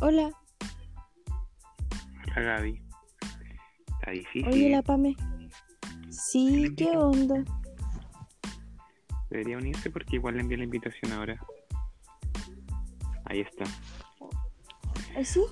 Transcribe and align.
Hola. 0.00 0.30
Hola 2.36 2.40
Gaby. 2.40 2.80
Está 3.98 4.10
difícil. 4.12 4.48
Oye, 4.48 4.70
la 4.70 4.82
Pame. 4.82 5.16
Sí, 6.08 6.72
¿qué 6.76 6.96
onda? 6.96 7.42
Debería 9.28 9.58
unirse 9.58 9.90
porque 9.90 10.16
igual 10.16 10.36
le 10.36 10.42
envié 10.42 10.56
la 10.56 10.64
invitación 10.64 11.12
ahora. 11.12 11.44
Ahí 13.24 13.40
está. 13.40 13.64
¿Ah, 15.16 15.24
sí? 15.24 15.42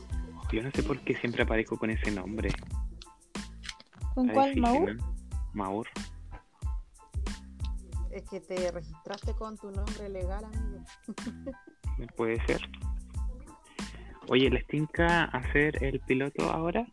Yo 0.52 0.62
no 0.62 0.70
sé 0.70 0.84
por 0.84 1.00
qué 1.00 1.16
siempre 1.16 1.42
aparezco 1.42 1.76
con 1.76 1.90
ese 1.90 2.12
nombre. 2.12 2.50
¿Con 4.14 4.28
Está 4.28 4.34
cuál, 4.34 4.54
difícil, 4.54 4.62
Maur? 4.62 4.96
¿no? 4.96 5.14
Maur. 5.54 5.86
Es 8.13 8.22
que 8.30 8.40
te 8.40 8.71
registraste 8.71 9.35
con 9.35 9.58
tu 9.58 9.72
nombre 9.72 10.08
legal, 10.08 10.44
amigo. 10.44 10.85
Puede 12.16 12.40
ser. 12.46 12.60
Oye, 14.29 14.50
¿les 14.50 14.66
tinca 14.66 15.25
hacer 15.25 15.82
el 15.82 16.00
piloto 16.00 16.50
ahora? 16.50 16.86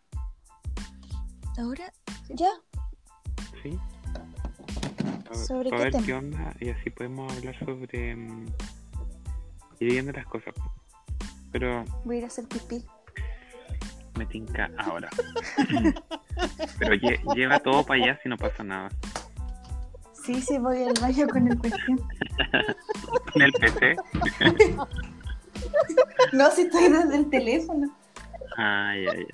¿Ahora? 1.58 1.92
¿Ya? 2.30 2.50
Sí. 3.62 3.78
A 5.32 5.36
¿Sobre 5.36 5.70
a 5.70 5.72
qué 5.72 5.78
ver 5.84 5.92
tema? 5.92 6.06
qué 6.06 6.14
onda 6.14 6.54
y 6.60 6.70
así 6.70 6.90
podemos 6.90 7.32
hablar 7.36 7.58
sobre. 7.66 8.16
mm, 8.16 8.46
ir 9.80 9.92
viendo 9.92 10.12
las 10.12 10.26
cosas. 10.28 10.54
Pero 11.52 11.84
Voy 12.06 12.16
a 12.16 12.20
ir 12.20 12.24
a 12.26 12.28
hacer 12.28 12.48
pipí. 12.48 12.84
me 14.18 14.26
tinca 14.28 14.70
ahora. 14.78 15.10
Pero 16.80 16.94
lle- 16.96 17.36
lleva 17.36 17.60
todo 17.60 17.84
para 17.86 18.04
allá 18.04 18.20
si 18.22 18.30
no 18.30 18.38
pasa 18.38 18.64
nada. 18.64 18.90
Sí, 20.14 20.42
sí, 20.42 20.58
voy 20.58 20.84
al 20.84 20.94
baño 21.02 21.28
con 21.28 21.48
el 21.48 21.58
cuestión. 21.58 22.00
En 23.36 23.42
el 23.42 23.52
PC. 23.54 23.96
No, 26.34 26.50
si 26.52 26.62
estoy 26.64 26.90
desde 26.90 27.16
el 27.16 27.30
teléfono. 27.30 27.96
Ay, 28.58 29.06
ay, 29.08 29.28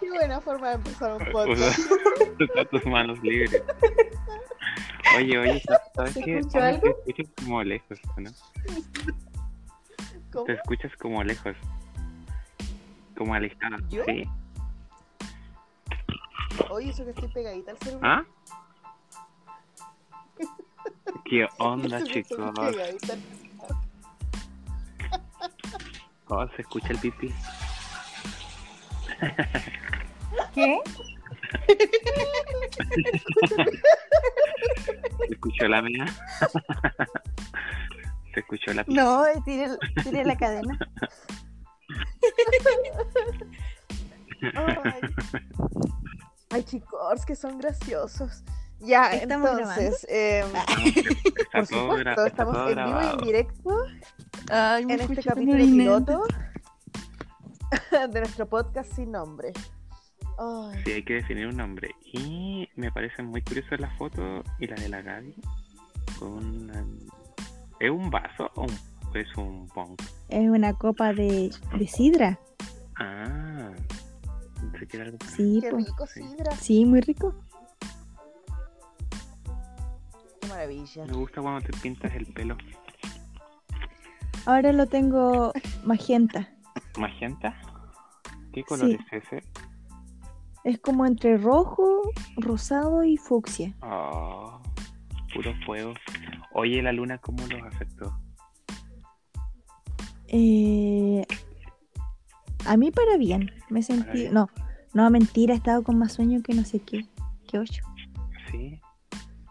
Qué 0.00 0.10
buena 0.10 0.40
forma 0.40 0.68
de 0.70 0.74
empezar 0.76 1.12
un 1.12 1.22
ay. 1.22 1.32
podcast. 1.32 1.78
Usa 2.40 2.64
tus 2.70 2.86
manos 2.86 3.20
libres. 3.22 3.62
Oye, 5.16 5.38
oye, 5.38 5.62
¿sabes 5.94 6.12
¿Se 6.12 6.22
qué? 6.22 6.40
algo? 6.58 6.80
Te 6.80 6.90
escuchas 6.90 7.28
como 7.44 7.62
lejos, 7.62 7.98
¿no? 8.16 8.30
¿Cómo? 10.32 10.44
Te 10.44 10.52
escuchas 10.52 10.92
como 10.96 11.22
lejos. 11.24 11.56
Como 13.16 13.34
alejada. 13.34 13.76
¿Yo? 13.90 14.04
Sí. 14.04 14.24
Oye, 16.70 16.90
eso 16.90 17.04
que 17.04 17.10
estoy 17.10 17.28
pegadita 17.28 17.72
al 17.72 17.78
celular. 17.78 18.02
¿Ah? 18.02 18.24
¿Qué 21.24 21.46
onda, 21.58 22.02
chicos? 22.04 22.38
Oh, 26.28 26.46
se 26.54 26.62
escucha 26.62 26.88
el 26.90 26.98
pipí. 26.98 27.34
¿Qué? 30.54 30.80
¿Se 35.18 35.32
escuchó 35.32 35.68
la 35.68 35.82
mía? 35.82 36.06
¿Se 38.32 38.40
escuchó 38.40 38.72
la 38.72 38.84
pipí? 38.84 38.94
No, 38.94 39.24
tiré, 39.44 39.68
tiré 40.02 40.24
la 40.24 40.38
cadena. 40.38 40.78
Ay. 44.54 45.00
Ay, 46.50 46.62
chicos, 46.64 47.26
que 47.26 47.36
son 47.36 47.58
graciosos. 47.58 48.44
Ya, 48.80 49.12
¿Estamos 49.12 49.50
entonces, 49.50 50.06
Está 50.08 50.64
por 51.52 51.66
supuesto, 51.66 52.26
estamos 52.26 52.56
en 52.72 52.84
vivo 52.84 53.00
y 53.02 53.06
en 53.12 53.18
directo 53.18 53.70
Ay, 54.50 54.82
en 54.84 54.90
este 54.90 55.22
capítulo 55.22 55.58
piloto 55.64 56.22
de 58.12 58.20
nuestro 58.20 58.46
podcast 58.48 58.90
sin 58.94 59.12
nombre. 59.12 59.52
Ay, 60.38 60.80
Sí, 60.84 60.92
hay 60.92 61.04
que 61.04 61.14
definir 61.14 61.46
un 61.48 61.56
nombre. 61.58 61.90
Y 62.12 62.68
me 62.76 62.90
parece 62.90 63.22
muy 63.22 63.42
curioso 63.42 63.76
la 63.76 63.90
foto 63.96 64.42
y 64.58 64.66
la 64.66 64.76
de 64.76 64.88
la 64.88 65.02
Gaby. 65.02 65.34
Con 66.18 66.32
una- 66.62 66.84
¿Es 67.78 67.90
un 67.90 68.10
vaso 68.10 68.50
o 68.54 68.62
un- 68.62 69.16
es 69.16 69.36
un 69.36 69.66
pong? 69.68 69.96
Es 70.28 70.48
una 70.48 70.72
copa 70.74 71.12
de, 71.12 71.50
de 71.78 71.86
sidra. 71.86 72.38
Ah, 72.98 73.70
pensé 74.72 74.86
que 74.86 74.96
era 74.96 75.06
algo 75.06 75.18
Sí, 75.36 75.58
qué 75.62 75.70
pues. 75.70 75.86
rico, 75.86 76.06
sí. 76.06 76.22
Sidra. 76.22 76.52
Sí, 76.56 76.84
muy 76.86 77.00
rico. 77.02 77.34
Maravilla. 80.50 81.06
Me 81.06 81.12
gusta 81.14 81.40
cuando 81.40 81.60
te 81.62 81.72
pintas 81.78 82.14
el 82.14 82.26
pelo. 82.26 82.56
Ahora 84.46 84.72
lo 84.72 84.86
tengo 84.86 85.52
magenta. 85.84 86.48
¿Magenta? 86.98 87.56
¿Qué 88.52 88.62
color 88.64 88.88
Sí. 88.88 88.98
es 89.12 89.24
ese? 89.24 89.42
Es 90.64 90.78
como 90.80 91.06
entre 91.06 91.38
rojo, 91.38 92.02
rosado 92.36 93.04
y 93.04 93.16
fucsia. 93.16 93.74
Oh, 93.82 94.60
puro 95.32 95.52
fuego. 95.64 95.94
Oye, 96.52 96.82
la 96.82 96.92
luna, 96.92 97.18
¿cómo 97.18 97.46
los 97.46 97.62
afectó? 97.62 98.18
Eh, 100.28 101.24
a 102.66 102.76
mí 102.76 102.90
para 102.90 103.16
bien. 103.16 103.50
Me 103.70 103.82
sentí. 103.82 104.28
No, 104.28 104.48
no, 104.92 105.08
mentira, 105.10 105.54
he 105.54 105.56
estado 105.56 105.82
con 105.82 105.98
más 105.98 106.12
sueño 106.12 106.42
que 106.42 106.54
no 106.54 106.64
sé 106.64 106.80
qué. 106.80 107.06
Que 107.48 107.58
ocho. 107.58 107.82
Sí. 108.50 108.80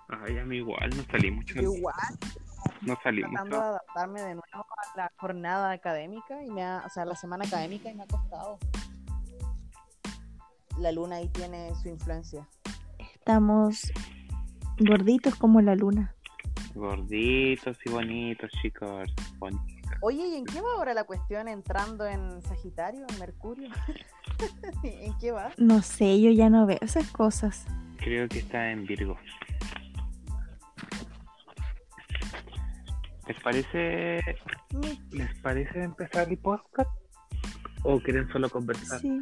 Ay, 0.09 0.38
a 0.40 0.46
mí 0.46 0.58
igual, 0.58 0.90
no 0.96 1.03
salí 1.12 1.31
mucho. 1.31 1.62
Igual, 1.62 1.96
No 2.81 2.97
salí 3.03 3.22
tratando 3.22 3.58
de 3.58 3.64
adaptarme 3.64 4.22
de 4.22 4.36
nuevo 4.36 4.44
a 4.53 4.97
la 4.97 5.12
jornada 5.18 5.72
académica 5.72 6.44
y 6.44 6.50
me 6.50 6.64
ha, 6.64 6.84
o 6.86 6.90
sea, 6.90 7.06
la 7.06 7.16
semana 7.16 7.46
académica 7.46 7.92
y 7.92 7.96
me 7.96 8.03
ha 8.03 8.08
costado. 8.08 8.58
La 10.80 10.92
luna 10.92 11.18
ahí 11.18 11.28
tiene 11.30 11.75
su 11.75 11.90
influencia. 11.90 12.48
Estamos 12.98 13.92
gorditos 14.80 15.36
como 15.36 15.62
la 15.62 15.75
luna. 15.75 16.16
Gorditos 16.74 17.78
y 17.86 17.90
bonitos, 17.90 18.50
chicos. 18.62 19.14
Bonitos. 19.38 19.80
Oye, 20.02 20.25
¿y 20.25 20.36
en 20.36 20.46
qué 20.46 20.62
va 20.62 20.74
ahora 20.75 20.94
la 20.94 21.03
cuestión 21.03 21.48
entrando 21.48 22.06
en 22.08 22.42
Sagitario, 22.42 23.06
en 23.08 23.19
Mercurio? 23.19 23.69
¿En 24.84 25.18
qué 25.18 25.31
va? 25.31 25.52
No 25.58 25.81
sé, 25.81 26.22
yo 26.22 26.31
ya 26.31 26.50
no 26.50 26.66
veo 26.66 26.78
esas 26.81 27.12
cosas. 27.12 27.66
Creo 27.98 28.30
que 28.30 28.40
está 28.40 28.72
en 28.72 28.86
Virgo. 28.86 29.18
¿Les 33.30 33.40
parece, 33.42 34.20
¿Les 35.12 35.40
parece 35.42 35.84
empezar 35.84 36.28
el 36.30 36.38
podcast? 36.40 36.90
¿O 37.84 38.00
quieren 38.00 38.28
solo 38.30 38.50
conversar? 38.50 39.00
Sí. 39.00 39.20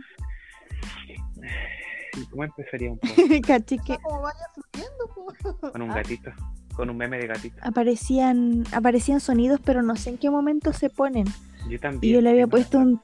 ¿Y 2.18 2.26
¿Cómo 2.30 2.44
empezaría 2.46 2.90
un 2.92 2.98
podcast? 3.00 3.72
Como 4.02 4.22
vaya 4.22 4.40
fluyendo. 4.54 5.72
Con 5.72 5.82
un 5.82 5.92
Ah, 5.92 5.96
gatito. 5.96 6.32
Con 6.76 6.90
un 6.90 6.98
meme 6.98 7.18
de 7.18 7.28
gatito. 7.28 7.58
aparecían, 7.64 8.64
aparecían 8.72 9.20
sonidos, 9.20 9.60
pero 9.64 9.82
no 9.82 9.96
sé 9.98 10.12
en 10.12 10.18
qué 10.18 10.30
momento 10.30 10.72
se 10.74 10.90
ponen. 10.90 11.26
Yo 11.68 11.74
Y 11.76 11.80
también. 11.80 12.14
yo 12.16 12.22
le 12.22 12.30
había 12.30 12.48
puesto 12.48 12.78
un, 12.80 13.02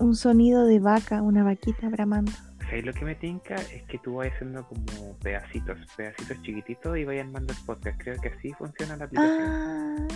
un 0.00 0.16
sonido 0.16 0.66
de 0.66 0.80
vaca, 0.80 1.22
una 1.22 1.44
vaquita 1.44 1.88
bramando. 1.88 2.32
¿Sabes 2.68 2.84
lo 2.84 2.92
que 2.92 3.04
me 3.04 3.14
tinca? 3.14 3.54
Es 3.54 3.82
que 3.84 3.98
tú 3.98 4.16
vas 4.16 4.28
haciendo 4.32 4.66
como 4.66 5.16
pedacitos, 5.22 5.78
pedacitos 5.96 6.42
chiquititos 6.42 6.98
y 6.98 7.04
vayas 7.04 7.26
armando 7.26 7.52
el 7.52 7.58
podcast. 7.64 8.00
Creo 8.02 8.20
que 8.20 8.28
así 8.28 8.52
funciona 8.54 8.96
la 8.96 9.04
aplicación. 9.04 9.48
Ah, 9.48 10.08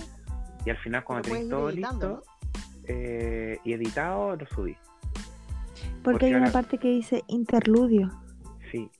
Y 0.66 0.71
al 0.71 0.77
final, 0.78 1.05
cuando 1.05 1.37
ir 1.37 1.49
todo 1.49 1.71
editando, 1.71 2.09
listo 2.16 2.22
eh, 2.89 3.59
y 3.65 3.72
editado, 3.72 4.37
lo 4.37 4.47
subí. 4.49 4.75
porque 4.75 6.00
Porque 6.03 6.27
hay 6.27 6.33
una 6.34 6.41
ahora- 6.47 6.53
parte 6.53 6.78
que 6.78 6.89
dice 6.89 7.22
interludio. 7.28 8.10
Sí. 8.72 8.91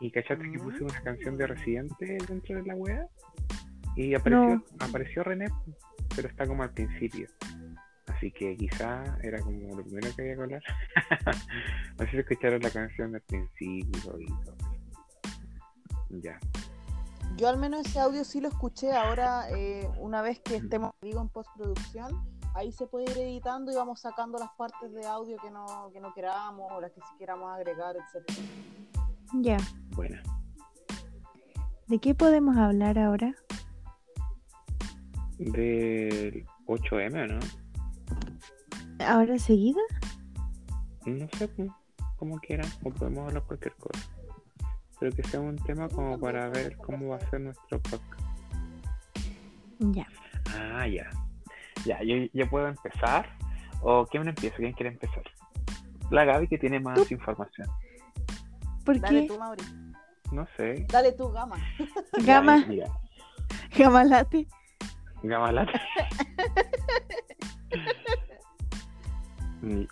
Y 0.00 0.10
cachaste 0.10 0.44
que 0.44 0.58
Mm. 0.58 0.62
puse 0.62 0.84
una 0.84 1.00
canción 1.02 1.36
de 1.36 1.46
Residente 1.46 2.18
dentro 2.28 2.56
de 2.56 2.62
la 2.62 2.74
web. 2.74 3.06
Y 3.96 4.14
apareció, 4.14 4.56
No. 4.56 4.64
apareció 4.80 5.22
René, 5.24 5.46
pero 6.14 6.28
está 6.28 6.46
como 6.46 6.62
al 6.62 6.70
principio. 6.72 7.28
Así 8.22 8.30
que 8.30 8.56
quizá 8.56 9.02
era 9.20 9.40
como 9.40 9.74
lo 9.74 9.82
primero 9.82 10.14
que 10.14 10.22
había 10.22 10.36
que 10.36 10.42
hablar. 10.42 10.62
no 11.98 12.04
sé 12.04 12.10
si 12.12 12.18
escucharon 12.18 12.62
la 12.62 12.70
canción 12.70 13.10
del 13.10 13.20
principio 13.22 14.20
y 14.20 14.26
todo. 14.44 14.56
Ya. 16.10 16.38
Yo 17.36 17.48
al 17.48 17.58
menos 17.58 17.84
ese 17.84 17.98
audio 17.98 18.22
sí 18.22 18.40
lo 18.40 18.46
escuché 18.46 18.92
ahora, 18.92 19.50
eh, 19.50 19.90
una 19.98 20.22
vez 20.22 20.38
que 20.38 20.54
estemos 20.54 20.92
digo, 21.02 21.20
en 21.20 21.30
postproducción, 21.30 22.24
ahí 22.54 22.70
se 22.70 22.86
puede 22.86 23.10
ir 23.10 23.18
editando 23.18 23.72
y 23.72 23.74
vamos 23.74 23.98
sacando 23.98 24.38
las 24.38 24.50
partes 24.50 24.92
de 24.92 25.04
audio 25.04 25.36
que 25.38 25.50
no, 25.50 25.90
que 25.92 25.98
no 25.98 26.14
queramos 26.14 26.70
o 26.70 26.80
las 26.80 26.92
que 26.92 27.00
sí 27.00 27.16
queramos 27.18 27.50
agregar, 27.52 27.96
etc. 27.96 28.38
Ya. 29.40 29.56
Buena. 29.96 30.22
¿De 31.88 31.98
qué 31.98 32.14
podemos 32.14 32.56
hablar 32.56 33.00
ahora? 33.00 33.34
Del 35.38 36.46
8M, 36.66 37.24
¿o 37.24 37.26
no? 37.26 37.61
¿Ahora 39.08 39.38
seguida? 39.38 39.80
No 41.06 41.26
sé, 41.36 41.48
pues, 41.48 41.70
como 42.16 42.38
quieran, 42.40 42.68
o 42.84 42.90
podemos 42.90 43.26
hablar 43.26 43.42
cualquier 43.44 43.74
cosa. 43.74 44.00
Pero 45.00 45.16
que 45.16 45.22
sea 45.24 45.40
un 45.40 45.56
tema 45.56 45.88
como 45.88 46.18
para 46.18 46.48
ver 46.48 46.76
cómo 46.76 47.08
va 47.08 47.16
a 47.16 47.30
ser 47.30 47.40
nuestro 47.40 47.80
podcast. 47.82 48.22
Ya. 49.80 50.06
Ah, 50.54 50.86
ya. 50.86 51.10
Ya, 51.84 52.00
yo, 52.02 52.14
yo 52.32 52.48
puedo 52.48 52.68
empezar. 52.68 53.28
¿O 53.80 54.06
quién 54.06 54.28
empieza? 54.28 54.56
¿Quién 54.56 54.72
quiere 54.72 54.90
empezar? 54.92 55.24
La 56.10 56.24
Gaby 56.24 56.46
que 56.46 56.58
tiene 56.58 56.78
más 56.78 57.08
Tú. 57.08 57.14
información. 57.14 57.68
¿Por 58.84 59.00
Dale 59.00 59.22
qué? 59.22 59.28
tú, 59.28 59.38
Mauri. 59.38 59.64
No 60.30 60.46
sé. 60.56 60.86
Dale 60.88 61.12
tú, 61.12 61.30
Gama. 61.30 61.56
Gama, 62.24 62.64
Ya, 62.68 62.86
gama 63.76 64.04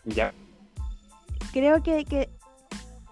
ya, 0.04 0.32
Creo 1.52 1.82
que, 1.82 2.04
que 2.04 2.28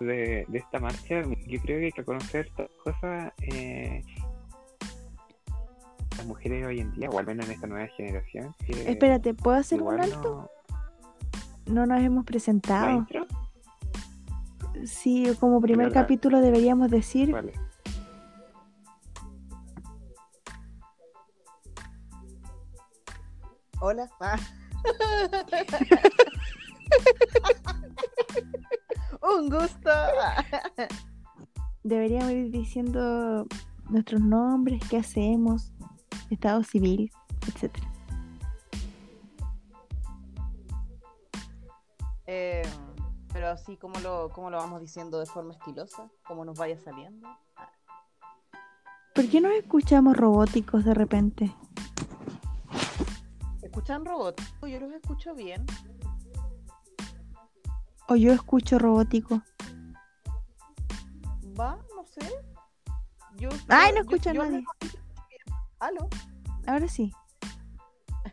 de, 0.01 0.45
de 0.49 0.59
esta 0.59 0.79
marcha, 0.79 1.23
yo 1.47 1.61
creo 1.61 1.79
que 1.81 1.85
hay 1.87 1.93
que 1.93 2.05
conocer 2.05 2.49
todas 2.57 2.71
las 2.85 2.95
cosas. 2.95 3.33
Eh, 3.43 4.03
las 6.17 6.27
mujeres 6.27 6.67
hoy 6.67 6.81
en 6.81 6.93
día, 6.93 7.09
o 7.11 7.19
al 7.19 7.27
menos 7.27 7.47
en 7.47 7.53
esta 7.53 7.67
nueva 7.67 7.87
generación. 7.97 8.55
que 8.67 8.91
espérate, 8.91 9.35
¿puedo 9.35 9.57
hacer 9.57 9.83
un 9.83 10.01
alto? 10.01 10.51
no- 11.67 11.75
No 11.75 11.87
nos 11.87 12.01
hemos 12.03 12.23
¿La 12.25 12.27
presentado. 12.27 12.91
intro? 12.91 13.27
Sí, 14.85 15.25
como 15.41 15.61
primer 15.61 15.89
Verdad. 15.89 16.03
capítulo 16.03 16.41
deberíamos 16.41 16.91
decir 16.91 17.33
Vale. 17.33 17.53
Hola. 23.81 24.09
Ah. 24.21 24.37
Un 29.23 29.51
gusto. 29.51 29.91
Deberíamos 31.83 32.31
ir 32.33 32.51
diciendo 32.51 33.47
nuestros 33.89 34.21
nombres, 34.21 34.83
qué 34.89 34.99
hacemos, 34.99 35.73
estado 36.31 36.63
civil, 36.63 37.11
etcétera. 37.47 37.91
Eh, 42.27 42.63
pero 43.33 43.49
así 43.49 43.77
como 43.77 43.99
lo, 44.01 44.31
como 44.31 44.51
lo 44.51 44.59
vamos 44.59 44.81
diciendo 44.81 45.19
de 45.19 45.27
forma 45.27 45.55
estilosa, 45.55 46.11
como 46.27 46.45
nos 46.45 46.59
vaya 46.59 46.79
saliendo. 46.79 47.29
¿Por 49.15 49.29
qué 49.29 49.41
nos 49.41 49.53
escuchamos 49.53 50.17
robóticos 50.17 50.85
de 50.85 50.95
repente? 50.95 51.55
¿Escuchan 53.79 54.05
robots? 54.05 54.43
Yo 54.63 54.81
los 54.81 54.93
escucho 54.93 55.35
bien. 55.37 55.65
O 58.09 58.17
yo 58.17 58.33
escucho 58.33 58.77
robótico. 58.77 59.41
Va, 61.59 61.79
no 61.95 62.05
sé. 62.05 62.29
Yo, 63.37 63.49
Ay, 63.69 63.91
yo- 63.91 63.95
no 63.95 64.01
escucho 64.01 64.31
a 64.31 64.33
yo- 64.33 64.45
nadie. 64.45 64.65
Aló. 65.79 66.09
Ahora 66.67 66.89
sí. 66.89 67.13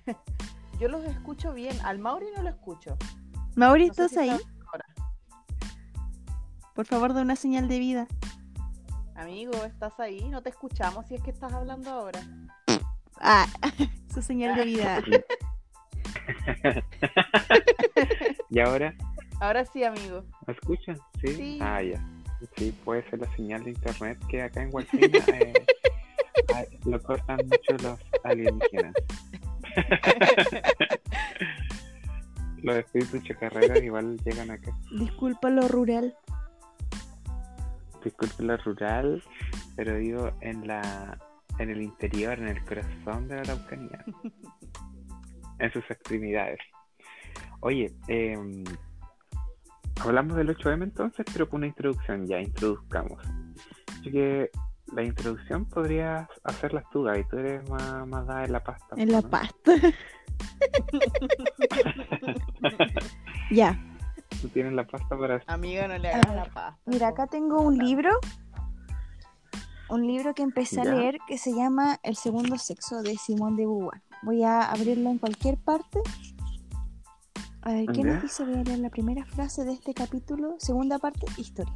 Yo 0.80 0.88
los 0.90 1.06
escucho 1.06 1.54
bien. 1.54 1.80
Al 1.86 2.00
Mauri 2.00 2.26
no 2.36 2.42
lo 2.42 2.50
escucho. 2.50 2.98
Mauri, 3.56 3.86
No 3.86 3.92
¿estás 3.92 4.12
si 4.12 4.18
ahí? 4.20 4.30
ahora. 4.32 4.86
Por 6.74 6.88
favor, 6.88 7.14
da 7.14 7.22
una 7.22 7.36
señal 7.36 7.68
de 7.68 7.78
vida. 7.80 8.08
Amigo, 9.16 9.54
¿estás 9.64 10.00
ahí? 10.00 10.28
No 10.28 10.42
te 10.42 10.50
escuchamos 10.50 11.06
si 11.06 11.14
es 11.16 11.22
que 11.22 11.30
estás 11.30 11.54
hablando 11.54 11.92
ahora. 11.92 12.20
Ah, 13.22 13.46
su 14.14 14.22
señal 14.22 14.56
de 14.56 14.66
vida. 14.66 15.02
¿Y 18.50 18.60
ahora? 18.60 18.94
Ahora 19.40 19.66
sí, 19.66 19.84
amigo. 19.84 20.24
¿Me 20.48 20.54
escuchan? 20.54 20.98
¿Sí? 21.22 21.28
Sí. 21.36 21.60
Ah, 21.62 21.82
ya. 21.82 22.04
Sí, 22.58 22.74
puede 22.84 23.08
ser 23.10 23.20
la 23.20 23.36
señal 23.36 23.64
de 23.64 23.72
internet 23.72 24.18
que 24.30 24.42
acá 24.42 24.62
en 24.62 24.72
Guatemala 24.72 25.26
eh, 25.28 25.54
lo 26.86 27.02
cortan 27.02 27.38
mucho 27.46 27.84
los 27.84 28.00
alienígenas. 28.24 28.94
los 32.62 32.76
espíritus 32.78 33.24
chacarreros 33.24 33.82
igual 33.84 34.18
llegan 34.24 34.52
acá. 34.52 34.72
Disculpa 34.92 35.50
lo 35.50 35.68
rural. 35.68 36.16
Disculpe 38.04 38.44
lo 38.44 38.58
rural, 38.58 39.24
pero 39.76 39.96
digo 39.96 40.32
en 40.42 40.68
la 40.68 41.18
en 41.58 41.70
el 41.70 41.82
interior, 41.82 42.38
en 42.38 42.50
el 42.50 42.64
corazón 42.66 43.28
de 43.28 43.36
la 43.36 43.42
Araucanía. 43.42 44.04
en 45.60 45.72
sus 45.72 45.90
extremidades. 45.90 46.60
Oye, 47.66 47.92
eh, 48.08 48.38
hablamos 50.00 50.38
del 50.38 50.56
8M 50.56 50.84
entonces, 50.84 51.26
pero 51.34 51.50
con 51.50 51.62
una 51.62 51.66
introducción, 51.66 52.28
ya 52.28 52.40
introduzcamos. 52.40 53.20
Así 53.88 54.12
que 54.12 54.52
la 54.94 55.02
introducción 55.02 55.66
podrías 55.66 56.28
hacerla 56.44 56.84
tú, 56.92 57.02
Gaby, 57.02 57.24
tú 57.28 57.40
eres 57.40 57.68
más, 57.68 58.06
más 58.06 58.28
dada 58.28 58.46
en 58.46 58.52
la 58.52 58.64
pasta. 58.64 58.96
En 58.98 59.12
la 59.12 59.24
pasta. 59.24 59.72
ya. 63.50 63.84
Tú 64.44 64.48
tienes 64.50 64.74
la 64.74 64.86
pasta 64.86 65.18
para... 65.18 65.42
Amiga, 65.48 65.88
no 65.88 65.98
le 65.98 66.10
hagas 66.10 66.36
la 66.36 66.46
pasta. 66.46 66.78
Mira, 66.86 67.08
acá 67.08 67.26
tengo 67.26 67.62
un 67.62 67.80
libro. 67.80 68.12
Un 69.90 70.06
libro 70.06 70.36
que 70.36 70.44
empecé 70.44 70.82
a 70.82 70.86
leer 70.86 71.18
que 71.28 71.40
se 71.40 71.52
llama 71.52 71.98
El 72.04 72.16
segundo 72.16 72.60
sexo 72.60 73.02
de 73.02 73.16
Simón 73.18 73.56
de 73.56 73.64
Beauvoir. 73.64 74.04
Voy 74.22 74.44
a 74.44 74.70
abrirlo 74.70 75.10
en 75.10 75.18
cualquier 75.18 75.58
parte. 75.58 76.00
A 77.66 77.74
ver, 77.74 77.88
¿qué 77.88 78.04
nos 78.04 78.22
dice? 78.22 78.46
Voy 78.46 78.60
a 78.60 78.64
leer 78.64 78.78
la 78.78 78.92
primera 78.92 79.26
frase 79.26 79.66
de 79.66 79.74
este 79.74 79.96
capítulo. 79.96 80.56
Segunda 80.60 81.00
parte, 81.00 81.26
historia. 81.36 81.74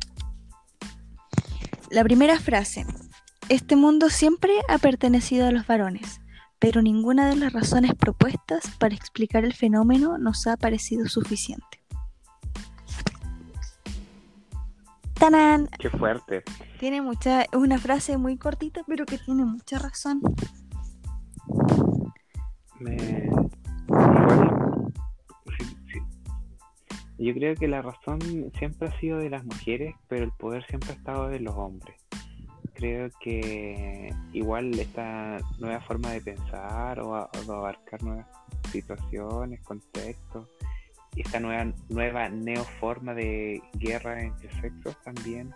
La 1.90 2.04
primera 2.04 2.40
frase. 2.40 2.86
Este 3.50 3.76
mundo 3.76 4.12
siempre 4.12 4.52
ha 4.68 4.78
pertenecido 4.78 5.48
a 5.48 5.52
los 5.52 5.66
varones, 5.66 6.22
pero 6.60 6.84
ninguna 6.84 7.28
de 7.28 7.38
las 7.38 7.54
razones 7.54 7.96
propuestas 7.96 8.70
para 8.78 8.94
explicar 8.94 9.44
el 9.44 9.56
fenómeno 9.56 10.20
nos 10.20 10.46
ha 10.46 10.58
parecido 10.58 11.08
suficiente. 11.08 11.66
¡Tanán! 15.16 15.70
Qué 15.80 15.90
fuerte. 15.90 16.44
Tiene 16.80 17.02
mucha, 17.02 17.42
es 17.42 17.56
una 17.56 17.80
frase 17.80 18.16
muy 18.18 18.38
cortita, 18.38 18.82
pero 18.86 19.08
que 19.08 19.18
tiene 19.18 19.44
mucha 19.44 19.80
razón. 19.80 20.22
Me... 22.80 23.32
Yo 27.19 27.33
creo 27.33 27.54
que 27.56 27.68
la 27.68 27.81
razón 27.81 28.19
siempre 28.57 28.88
ha 28.88 29.00
sido 29.00 29.18
de 29.18 29.30
las 29.30 29.44
mujeres, 29.45 29.94
pero 30.07 30.24
el 30.24 30.31
poder 30.31 30.66
siempre 30.68 30.92
ha 30.92 30.94
estado 30.95 31.28
de 31.28 31.40
los 31.42 31.54
hombres. 31.56 31.95
Creo 32.73 33.09
que 33.19 34.09
igual 34.31 34.73
esta 34.80 35.38
nueva 35.59 35.81
forma 35.81 36.11
de 36.11 36.21
pensar 36.21 36.99
o, 37.02 37.16
a- 37.16 37.30
abarcar 37.49 38.02
nuevas 38.04 38.26
situaciones, 38.71 39.59
contextos, 39.61 40.47
esta 41.18 41.40
nueva, 41.42 41.73
nueva 41.90 42.30
neoforma 42.30 43.14
de 43.14 43.61
guerra 43.73 44.21
entre 44.21 44.49
sexos 44.61 44.95
también 45.04 45.54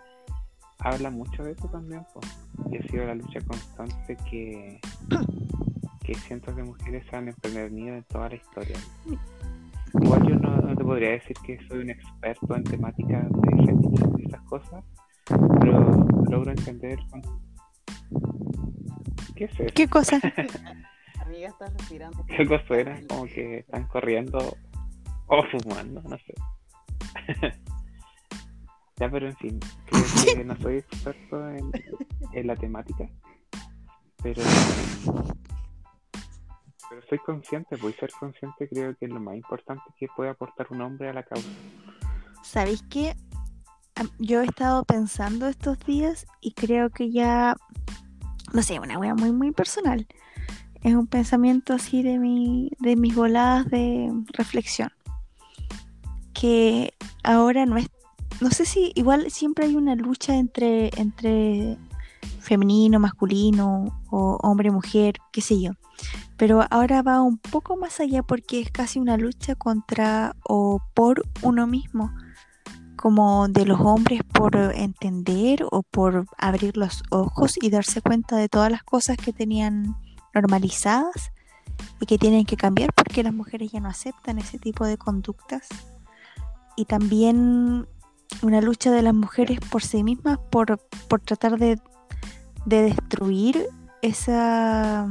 habla 0.80 1.08
mucho 1.08 1.44
de 1.44 1.52
eso 1.52 1.66
también. 1.68 2.02
po. 2.12 2.20
Y 2.70 2.76
ha 2.76 2.82
sido 2.88 3.06
la 3.06 3.14
lucha 3.14 3.40
constante 3.40 4.18
que, 4.30 4.80
que 6.04 6.14
cientos 6.14 6.54
de 6.56 6.62
mujeres 6.64 7.04
han 7.14 7.28
emprendido 7.28 7.94
en 7.96 8.02
toda 8.04 8.28
la 8.28 8.34
historia. 8.34 8.76
Igual 10.02 10.28
yo 10.28 10.34
no, 10.36 10.56
no 10.56 10.76
te 10.76 10.84
podría 10.84 11.10
decir 11.10 11.36
que 11.44 11.58
soy 11.68 11.80
un 11.80 11.90
experto 11.90 12.56
en 12.56 12.64
temáticas 12.64 13.24
de 13.30 13.40
feminismo 13.40 14.18
y 14.18 14.26
esas 14.26 14.42
cosas, 14.42 14.84
pero 15.60 15.80
logro 16.30 16.50
entender 16.50 16.98
con- 17.10 17.22
qué 19.34 19.44
es 19.44 19.60
eso, 19.60 19.72
¿Qué 19.74 19.88
cosa? 19.88 20.20
Amiga, 21.24 21.48
estás 21.48 21.72
respirando. 21.74 22.24
qué 22.26 22.46
cosa 22.46 22.66
suena, 22.66 23.00
como 23.08 23.24
que 23.24 23.58
están 23.60 23.86
corriendo 23.88 24.38
o 25.26 25.42
fumando, 25.44 26.02
no 26.02 26.16
sé. 26.18 26.34
ya, 28.96 29.10
pero 29.10 29.28
en 29.28 29.36
fin, 29.36 29.58
creo 29.86 30.34
que 30.36 30.44
no 30.44 30.56
soy 30.56 30.76
experto 30.78 31.48
en, 31.50 31.70
en 32.32 32.46
la 32.46 32.56
temática, 32.56 33.08
pero 34.22 34.42
pero 36.88 37.02
soy 37.08 37.18
consciente, 37.18 37.76
voy 37.76 37.92
a 37.92 38.00
ser 38.00 38.10
consciente 38.18 38.68
creo 38.68 38.96
que 38.96 39.06
es 39.06 39.10
lo 39.10 39.20
más 39.20 39.36
importante 39.36 39.82
que 39.98 40.08
puede 40.08 40.30
aportar 40.30 40.66
un 40.70 40.80
hombre 40.80 41.08
a 41.08 41.12
la 41.12 41.22
causa. 41.22 41.48
¿Sabéis 42.42 42.82
qué? 42.90 43.16
Yo 44.18 44.42
he 44.42 44.44
estado 44.44 44.84
pensando 44.84 45.48
estos 45.48 45.78
días 45.80 46.26
y 46.40 46.52
creo 46.52 46.90
que 46.90 47.10
ya, 47.10 47.56
no 48.52 48.62
sé, 48.62 48.80
una 48.80 48.98
wea 48.98 49.14
muy, 49.14 49.32
muy 49.32 49.52
personal. 49.52 50.06
Es 50.82 50.94
un 50.94 51.06
pensamiento 51.06 51.72
así 51.72 52.02
de, 52.02 52.18
mi, 52.18 52.70
de 52.80 52.96
mis 52.96 53.14
voladas 53.14 53.70
de 53.70 54.10
reflexión. 54.32 54.90
Que 56.34 56.92
ahora 57.22 57.64
no 57.66 57.76
es, 57.76 57.88
no 58.40 58.50
sé 58.50 58.66
si 58.66 58.92
igual 58.94 59.30
siempre 59.30 59.66
hay 59.66 59.76
una 59.76 59.94
lucha 59.94 60.36
entre, 60.36 60.90
entre 60.98 61.78
femenino, 62.44 63.00
masculino 63.00 64.02
o 64.10 64.38
hombre, 64.42 64.70
mujer, 64.70 65.16
qué 65.32 65.40
sé 65.40 65.60
yo. 65.60 65.72
Pero 66.36 66.64
ahora 66.70 67.02
va 67.02 67.22
un 67.22 67.38
poco 67.38 67.76
más 67.76 68.00
allá 68.00 68.22
porque 68.22 68.60
es 68.60 68.70
casi 68.70 68.98
una 68.98 69.16
lucha 69.16 69.54
contra 69.54 70.36
o 70.48 70.80
por 70.94 71.22
uno 71.42 71.66
mismo 71.66 72.12
como 72.96 73.48
de 73.48 73.66
los 73.66 73.80
hombres 73.80 74.22
por 74.22 74.56
entender 74.56 75.66
o 75.70 75.82
por 75.82 76.26
abrir 76.38 76.76
los 76.76 77.02
ojos 77.10 77.54
y 77.60 77.68
darse 77.68 78.00
cuenta 78.00 78.36
de 78.36 78.48
todas 78.48 78.70
las 78.70 78.82
cosas 78.82 79.16
que 79.16 79.32
tenían 79.32 79.96
normalizadas 80.32 81.30
y 82.00 82.06
que 82.06 82.18
tienen 82.18 82.44
que 82.44 82.56
cambiar 82.56 82.92
porque 82.94 83.22
las 83.22 83.34
mujeres 83.34 83.72
ya 83.72 83.80
no 83.80 83.88
aceptan 83.88 84.38
ese 84.38 84.58
tipo 84.58 84.86
de 84.86 84.96
conductas. 84.96 85.68
Y 86.76 86.86
también 86.86 87.86
una 88.42 88.60
lucha 88.60 88.90
de 88.90 89.02
las 89.02 89.14
mujeres 89.14 89.60
por 89.70 89.82
sí 89.82 90.02
mismas, 90.02 90.38
por, 90.50 90.80
por 91.08 91.20
tratar 91.20 91.58
de, 91.58 91.78
de 92.64 92.82
destruir 92.82 93.66
esa 94.02 95.06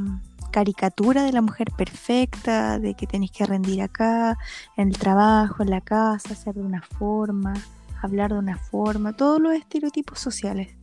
caricatura 0.52 1.24
de 1.24 1.32
la 1.32 1.42
mujer 1.42 1.72
perfecta, 1.76 2.78
de 2.80 2.94
que 2.94 3.08
tenés 3.08 3.32
que 3.32 3.46
rendir 3.46 3.82
acá, 3.82 4.38
en 4.78 4.90
el 4.90 4.98
trabajo, 4.98 5.64
en 5.64 5.70
la 5.72 5.82
casa, 5.82 6.34
hacer 6.34 6.54
de 6.56 6.62
una 6.62 6.82
forma, 6.82 7.54
hablar 8.02 8.34
de 8.34 8.40
una 8.40 8.58
forma, 8.58 9.14
todos 9.14 9.40
los 9.42 9.54
estereotipos 9.54 10.20
sociales. 10.20 10.76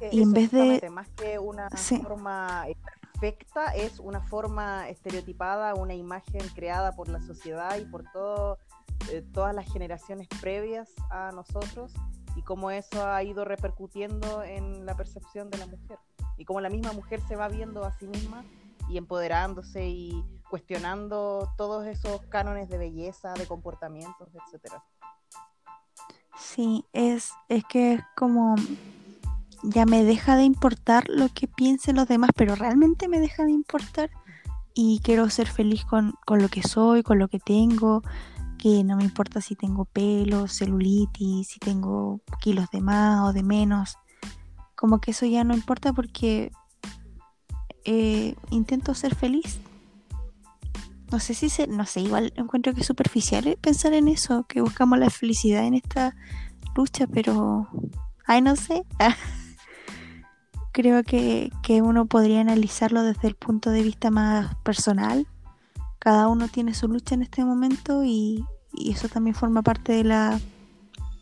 Eh, 0.00 0.10
Y 0.12 0.22
en 0.22 0.32
vez 0.32 0.50
de- 0.52 0.88
Más 0.90 1.08
que 1.16 1.38
una 1.38 1.68
Sí. 1.76 1.98
forma 1.98 2.64
eh, 2.68 2.76
perfecta, 3.12 3.74
es 3.74 3.98
una 3.98 4.20
forma 4.20 4.88
estereotipada, 4.88 5.74
una 5.74 5.94
imagen 5.94 6.42
creada 6.54 6.92
por 6.92 7.08
la 7.08 7.20
sociedad 7.20 7.76
y 7.78 7.84
por 7.84 8.04
todo, 8.12 8.58
eh, 9.10 9.24
todas 9.32 9.54
las 9.54 9.70
generaciones 9.72 10.28
previas 10.40 10.88
a 11.10 11.32
nosotros 11.32 11.92
y 12.36 12.42
cómo 12.42 12.70
eso 12.70 13.06
ha 13.06 13.22
ido 13.22 13.44
repercutiendo 13.44 14.42
en 14.42 14.86
la 14.86 14.96
percepción 14.96 15.50
de 15.50 15.58
la 15.58 15.66
mujer. 15.66 15.98
Y 16.36 16.44
cómo 16.44 16.60
la 16.60 16.70
misma 16.70 16.92
mujer 16.92 17.20
se 17.28 17.36
va 17.36 17.48
viendo 17.48 17.84
a 17.84 17.92
sí 17.92 18.06
misma 18.06 18.44
y 18.88 18.98
empoderándose 18.98 19.86
y 19.86 20.24
cuestionando 20.50 21.52
todos 21.56 21.86
esos 21.86 22.22
cánones 22.28 22.68
de 22.68 22.78
belleza, 22.78 23.34
de 23.34 23.46
comportamientos, 23.46 24.28
etcétera. 24.34 24.84
Sí, 26.36 26.84
es, 26.92 27.30
es 27.48 27.64
que 27.64 27.94
es 27.94 28.02
como 28.16 28.56
ya 29.62 29.86
me 29.86 30.04
deja 30.04 30.36
de 30.36 30.44
importar 30.44 31.08
lo 31.08 31.28
que 31.28 31.48
piensen 31.48 31.96
los 31.96 32.06
demás, 32.06 32.30
pero 32.36 32.54
realmente 32.54 33.08
me 33.08 33.20
deja 33.20 33.44
de 33.44 33.52
importar 33.52 34.10
y 34.74 35.00
quiero 35.02 35.30
ser 35.30 35.46
feliz 35.46 35.84
con, 35.84 36.14
con 36.26 36.42
lo 36.42 36.48
que 36.48 36.62
soy, 36.62 37.02
con 37.02 37.18
lo 37.18 37.28
que 37.28 37.38
tengo, 37.38 38.02
que 38.64 38.82
no 38.82 38.96
me 38.96 39.04
importa 39.04 39.42
si 39.42 39.56
tengo 39.56 39.84
pelo, 39.84 40.48
celulitis, 40.48 41.48
si 41.48 41.58
tengo 41.58 42.22
kilos 42.40 42.70
de 42.72 42.80
más 42.80 43.28
o 43.28 43.34
de 43.34 43.42
menos, 43.42 43.98
como 44.74 45.02
que 45.02 45.10
eso 45.10 45.26
ya 45.26 45.44
no 45.44 45.52
importa 45.52 45.92
porque 45.92 46.50
eh, 47.84 48.34
intento 48.48 48.94
ser 48.94 49.14
feliz. 49.14 49.58
No 51.12 51.20
sé 51.20 51.34
si 51.34 51.50
se, 51.50 51.66
no 51.66 51.84
sé, 51.84 52.00
igual 52.00 52.32
encuentro 52.36 52.72
que 52.72 52.80
es 52.80 52.86
superficial 52.86 53.58
pensar 53.60 53.92
en 53.92 54.08
eso, 54.08 54.44
que 54.44 54.62
buscamos 54.62 54.98
la 54.98 55.10
felicidad 55.10 55.66
en 55.66 55.74
esta 55.74 56.16
lucha, 56.74 57.06
pero 57.06 57.68
ay 58.26 58.40
no 58.40 58.56
sé. 58.56 58.86
Creo 60.72 61.02
que, 61.02 61.52
que 61.62 61.82
uno 61.82 62.06
podría 62.06 62.40
analizarlo 62.40 63.02
desde 63.02 63.28
el 63.28 63.34
punto 63.34 63.68
de 63.68 63.82
vista 63.82 64.10
más 64.10 64.54
personal. 64.62 65.28
Cada 65.98 66.28
uno 66.28 66.48
tiene 66.48 66.72
su 66.72 66.88
lucha 66.88 67.14
en 67.14 67.22
este 67.22 67.44
momento 67.44 68.04
y, 68.04 68.44
y 68.76 68.92
eso 68.92 69.08
también 69.08 69.34
forma 69.34 69.62
parte 69.62 69.92
de 69.92 70.04
la 70.04 70.40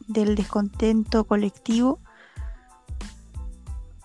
del 0.09 0.35
descontento 0.35 1.25
colectivo. 1.25 1.99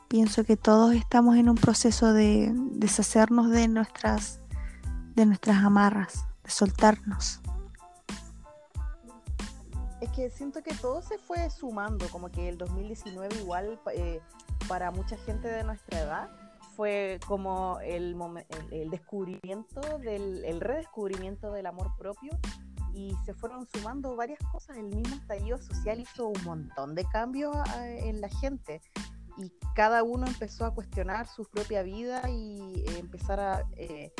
Pienso 0.07 0.43
que 0.43 0.55
todos 0.55 0.93
estamos 0.93 1.35
en 1.35 1.49
un 1.49 1.55
proceso 1.55 2.13
de 2.13 2.51
deshacernos 2.53 3.49
de 3.49 3.67
nuestras 3.67 4.39
de 5.15 5.25
nuestras 5.25 5.57
amarras, 5.57 6.25
de 6.43 6.51
soltarnos. 6.51 7.41
Es 9.99 10.11
que 10.11 10.29
siento 10.29 10.61
que 10.61 10.75
todo 10.75 11.01
se 11.01 11.17
fue 11.17 11.49
sumando, 11.49 12.07
como 12.09 12.29
que 12.29 12.49
el 12.49 12.57
2019 12.57 13.35
igual 13.39 13.79
eh, 13.93 14.21
para 14.67 14.91
mucha 14.91 15.17
gente 15.17 15.47
de 15.47 15.63
nuestra 15.63 15.99
edad 15.99 16.29
fue 16.75 17.19
como 17.25 17.79
el, 17.79 18.15
el, 18.49 18.73
el 18.73 18.89
descubrimiento, 18.91 19.81
del, 19.97 20.45
el 20.45 20.61
redescubrimiento 20.61 21.51
del 21.51 21.65
amor 21.65 21.95
propio 21.97 22.37
y 22.97 23.15
se 23.25 23.33
fueron 23.33 23.67
sumando 23.67 24.15
varias 24.15 24.39
cosas. 24.51 24.77
El 24.77 24.87
mismo 24.87 25.15
estallido 25.15 25.57
social 25.59 25.99
hizo 25.99 26.27
un 26.29 26.43
montón 26.43 26.95
de 26.95 27.05
cambios 27.05 27.55
eh, 27.77 28.09
en 28.09 28.21
la 28.21 28.29
gente 28.29 28.81
y 29.37 29.51
cada 29.75 30.01
uno 30.01 30.25
empezó 30.25 30.65
a 30.65 30.73
cuestionar 30.73 31.27
su 31.27 31.45
propia 31.45 31.83
vida 31.83 32.27
y 32.29 32.83
eh, 32.87 32.99
empezar 32.99 33.39
a... 33.39 33.63
eh, 33.77 34.11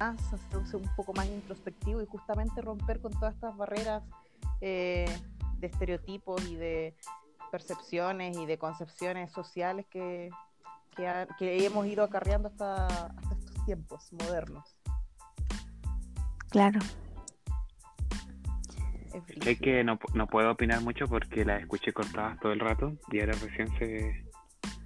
hacerse 0.00 0.76
un 0.76 0.90
poco 0.96 1.12
más 1.14 1.26
introspectivo 1.26 2.02
y 2.02 2.06
justamente 2.06 2.60
romper 2.60 3.00
con 3.00 3.12
todas 3.12 3.34
estas 3.34 3.56
barreras 3.56 4.02
eh, 4.60 5.06
de 5.58 5.66
estereotipos 5.66 6.44
y 6.46 6.56
de 6.56 6.96
percepciones 7.52 8.36
y 8.36 8.44
de 8.44 8.58
concepciones 8.58 9.30
sociales 9.30 9.86
que, 9.88 10.30
que 11.38 11.64
hemos 11.64 11.86
ido 11.86 12.02
acarreando 12.02 12.48
hasta, 12.48 12.86
hasta 12.86 13.34
estos 13.38 13.64
tiempos 13.64 14.12
modernos. 14.12 14.76
Claro. 16.50 16.80
Es 19.14 19.44
Sé 19.44 19.56
que 19.56 19.84
no, 19.84 19.98
no 20.14 20.26
puedo 20.26 20.50
opinar 20.50 20.80
mucho 20.80 21.06
porque 21.06 21.44
las 21.44 21.60
escuché 21.60 21.92
cortadas 21.92 22.38
todo 22.40 22.52
el 22.52 22.60
rato 22.60 22.96
y 23.10 23.20
ahora 23.20 23.34
recién 23.40 23.68
se 23.78 24.24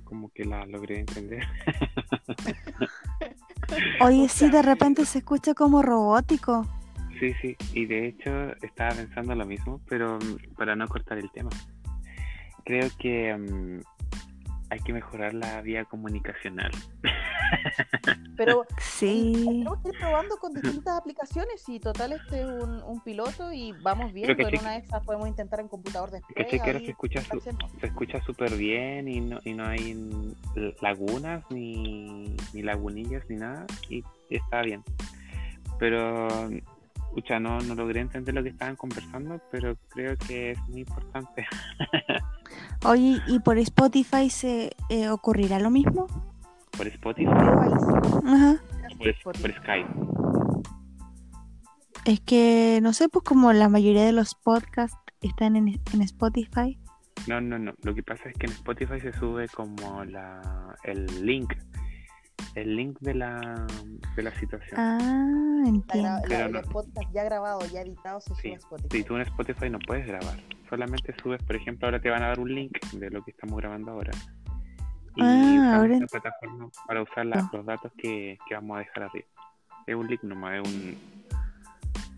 como 0.04 0.30
que 0.30 0.44
las 0.44 0.66
logré 0.68 1.00
entender. 1.00 1.46
Oye, 4.00 4.24
O 4.24 4.28
sí, 4.28 4.50
de 4.50 4.62
repente 4.62 5.04
se 5.04 5.18
escucha 5.18 5.54
como 5.54 5.82
robótico. 5.82 6.66
Sí, 7.20 7.34
sí, 7.42 7.56
y 7.74 7.86
de 7.86 8.08
hecho 8.08 8.30
estaba 8.62 8.94
pensando 8.94 9.34
lo 9.34 9.44
mismo, 9.44 9.80
pero 9.88 10.18
mm, 10.18 10.54
para 10.56 10.76
no 10.76 10.86
cortar 10.88 11.18
el 11.18 11.30
tema. 11.30 11.50
Creo 12.64 12.88
que 12.98 13.36
mm, 13.36 13.80
hay 14.70 14.80
que 14.80 14.92
mejorar 14.92 15.34
la 15.34 15.60
vía 15.60 15.84
comunicacional. 15.84 16.70
Pero 18.36 18.64
Sí. 18.78 19.32
tenemos 19.44 19.78
que 19.82 19.88
ir 19.88 19.98
probando 19.98 20.36
con 20.36 20.52
distintas 20.54 20.96
aplicaciones 20.98 21.68
y 21.68 21.80
total 21.80 22.12
este 22.12 22.40
es 22.42 22.46
un, 22.46 22.82
un 22.82 23.00
piloto 23.00 23.52
y 23.52 23.72
vamos 23.82 24.12
viendo. 24.12 24.34
que 24.36 24.42
En 24.42 24.50
sí- 24.50 24.56
una 24.60 24.72
de 24.72 24.78
esas 24.78 25.04
podemos 25.04 25.28
intentar 25.28 25.60
en 25.60 25.68
computador 25.68 26.10
después. 26.10 26.46
Que 26.46 26.60
ahora 26.60 26.78
se 26.78 26.90
escucha 26.90 27.20
su- 27.22 27.40
se 27.40 27.86
escucha 27.86 28.22
súper 28.22 28.54
bien 28.56 29.08
y 29.08 29.20
no, 29.20 29.38
y 29.44 29.54
no 29.54 29.66
hay 29.66 30.34
lagunas 30.80 31.42
ni, 31.50 32.36
ni 32.52 32.62
lagunillas 32.62 33.24
ni 33.28 33.36
nada 33.36 33.66
y 33.88 34.04
está 34.30 34.62
bien. 34.62 34.82
Pero, 35.78 36.28
escucha, 37.08 37.38
no, 37.40 37.60
no 37.60 37.74
logré 37.74 38.00
entender 38.00 38.34
lo 38.34 38.42
que 38.42 38.48
estaban 38.50 38.76
conversando, 38.76 39.40
pero 39.50 39.76
creo 39.90 40.16
que 40.26 40.52
es 40.52 40.58
muy 40.68 40.80
importante. 40.80 41.46
Oye, 42.84 43.20
¿y 43.26 43.38
por 43.40 43.58
Spotify 43.58 44.30
se 44.30 44.70
eh, 44.88 45.08
ocurrirá 45.08 45.58
lo 45.58 45.70
mismo? 45.70 46.06
Por 46.78 46.86
Spotify, 46.86 47.28
Ajá. 47.28 48.56
por, 49.24 49.40
por 49.40 49.52
Skype. 49.52 49.88
Es 52.06 52.20
que, 52.20 52.78
no 52.82 52.94
sé, 52.94 53.08
pues 53.10 53.24
como 53.24 53.52
la 53.52 53.68
mayoría 53.68 54.04
de 54.04 54.12
los 54.12 54.34
podcasts 54.34 54.96
están 55.20 55.56
en, 55.56 55.68
en 55.68 56.02
Spotify. 56.02 56.78
No, 57.26 57.40
no, 57.40 57.58
no. 57.58 57.74
Lo 57.82 57.94
que 57.94 58.02
pasa 58.02 58.30
es 58.30 58.38
que 58.38 58.46
en 58.46 58.52
Spotify 58.52 59.00
se 59.00 59.12
sube 59.12 59.46
como 59.48 60.04
la, 60.04 60.74
el 60.84 61.04
link. 61.26 61.52
El 62.54 62.76
link 62.76 62.96
de 63.00 63.14
la, 63.14 63.66
de 64.16 64.22
la 64.22 64.34
situación. 64.38 64.78
Ah, 64.78 65.62
entiendo. 65.66 66.20
Pero 66.28 66.46
el 66.46 66.64
podcast 66.66 67.12
ya 67.12 67.24
grabado, 67.24 67.60
ya 67.72 67.82
editado, 67.82 68.20
se 68.20 68.28
sube 68.30 68.40
Sí, 68.40 68.52
a 68.52 68.56
Spotify. 68.56 68.96
Si 68.96 69.04
tú 69.04 69.16
en 69.16 69.22
Spotify 69.22 69.68
no 69.68 69.78
puedes 69.80 70.06
grabar, 70.06 70.38
solamente 70.70 71.14
subes, 71.22 71.42
por 71.42 71.56
ejemplo, 71.56 71.88
ahora 71.88 72.00
te 72.00 72.08
van 72.08 72.22
a 72.22 72.28
dar 72.28 72.40
un 72.40 72.54
link 72.54 72.78
de 72.92 73.10
lo 73.10 73.22
que 73.22 73.32
estamos 73.32 73.58
grabando 73.58 73.90
ahora. 73.90 74.12
Y 75.18 75.22
Ah, 75.22 75.76
ahora 75.76 75.94
esta 75.96 76.06
plataforma 76.20 76.70
para 76.86 77.02
usar 77.02 77.26
la- 77.26 77.40
entiendo. 77.40 77.56
los 77.58 77.66
datos 77.66 77.92
que, 77.98 78.38
que 78.48 78.54
vamos 78.54 78.76
a 78.76 78.80
dejar 78.80 79.02
arriba. 79.04 79.26
Es 79.86 79.94
un 79.94 80.06
link 80.06 80.22
nomás, 80.22 80.60
es 80.62 80.72
un, 80.72 80.96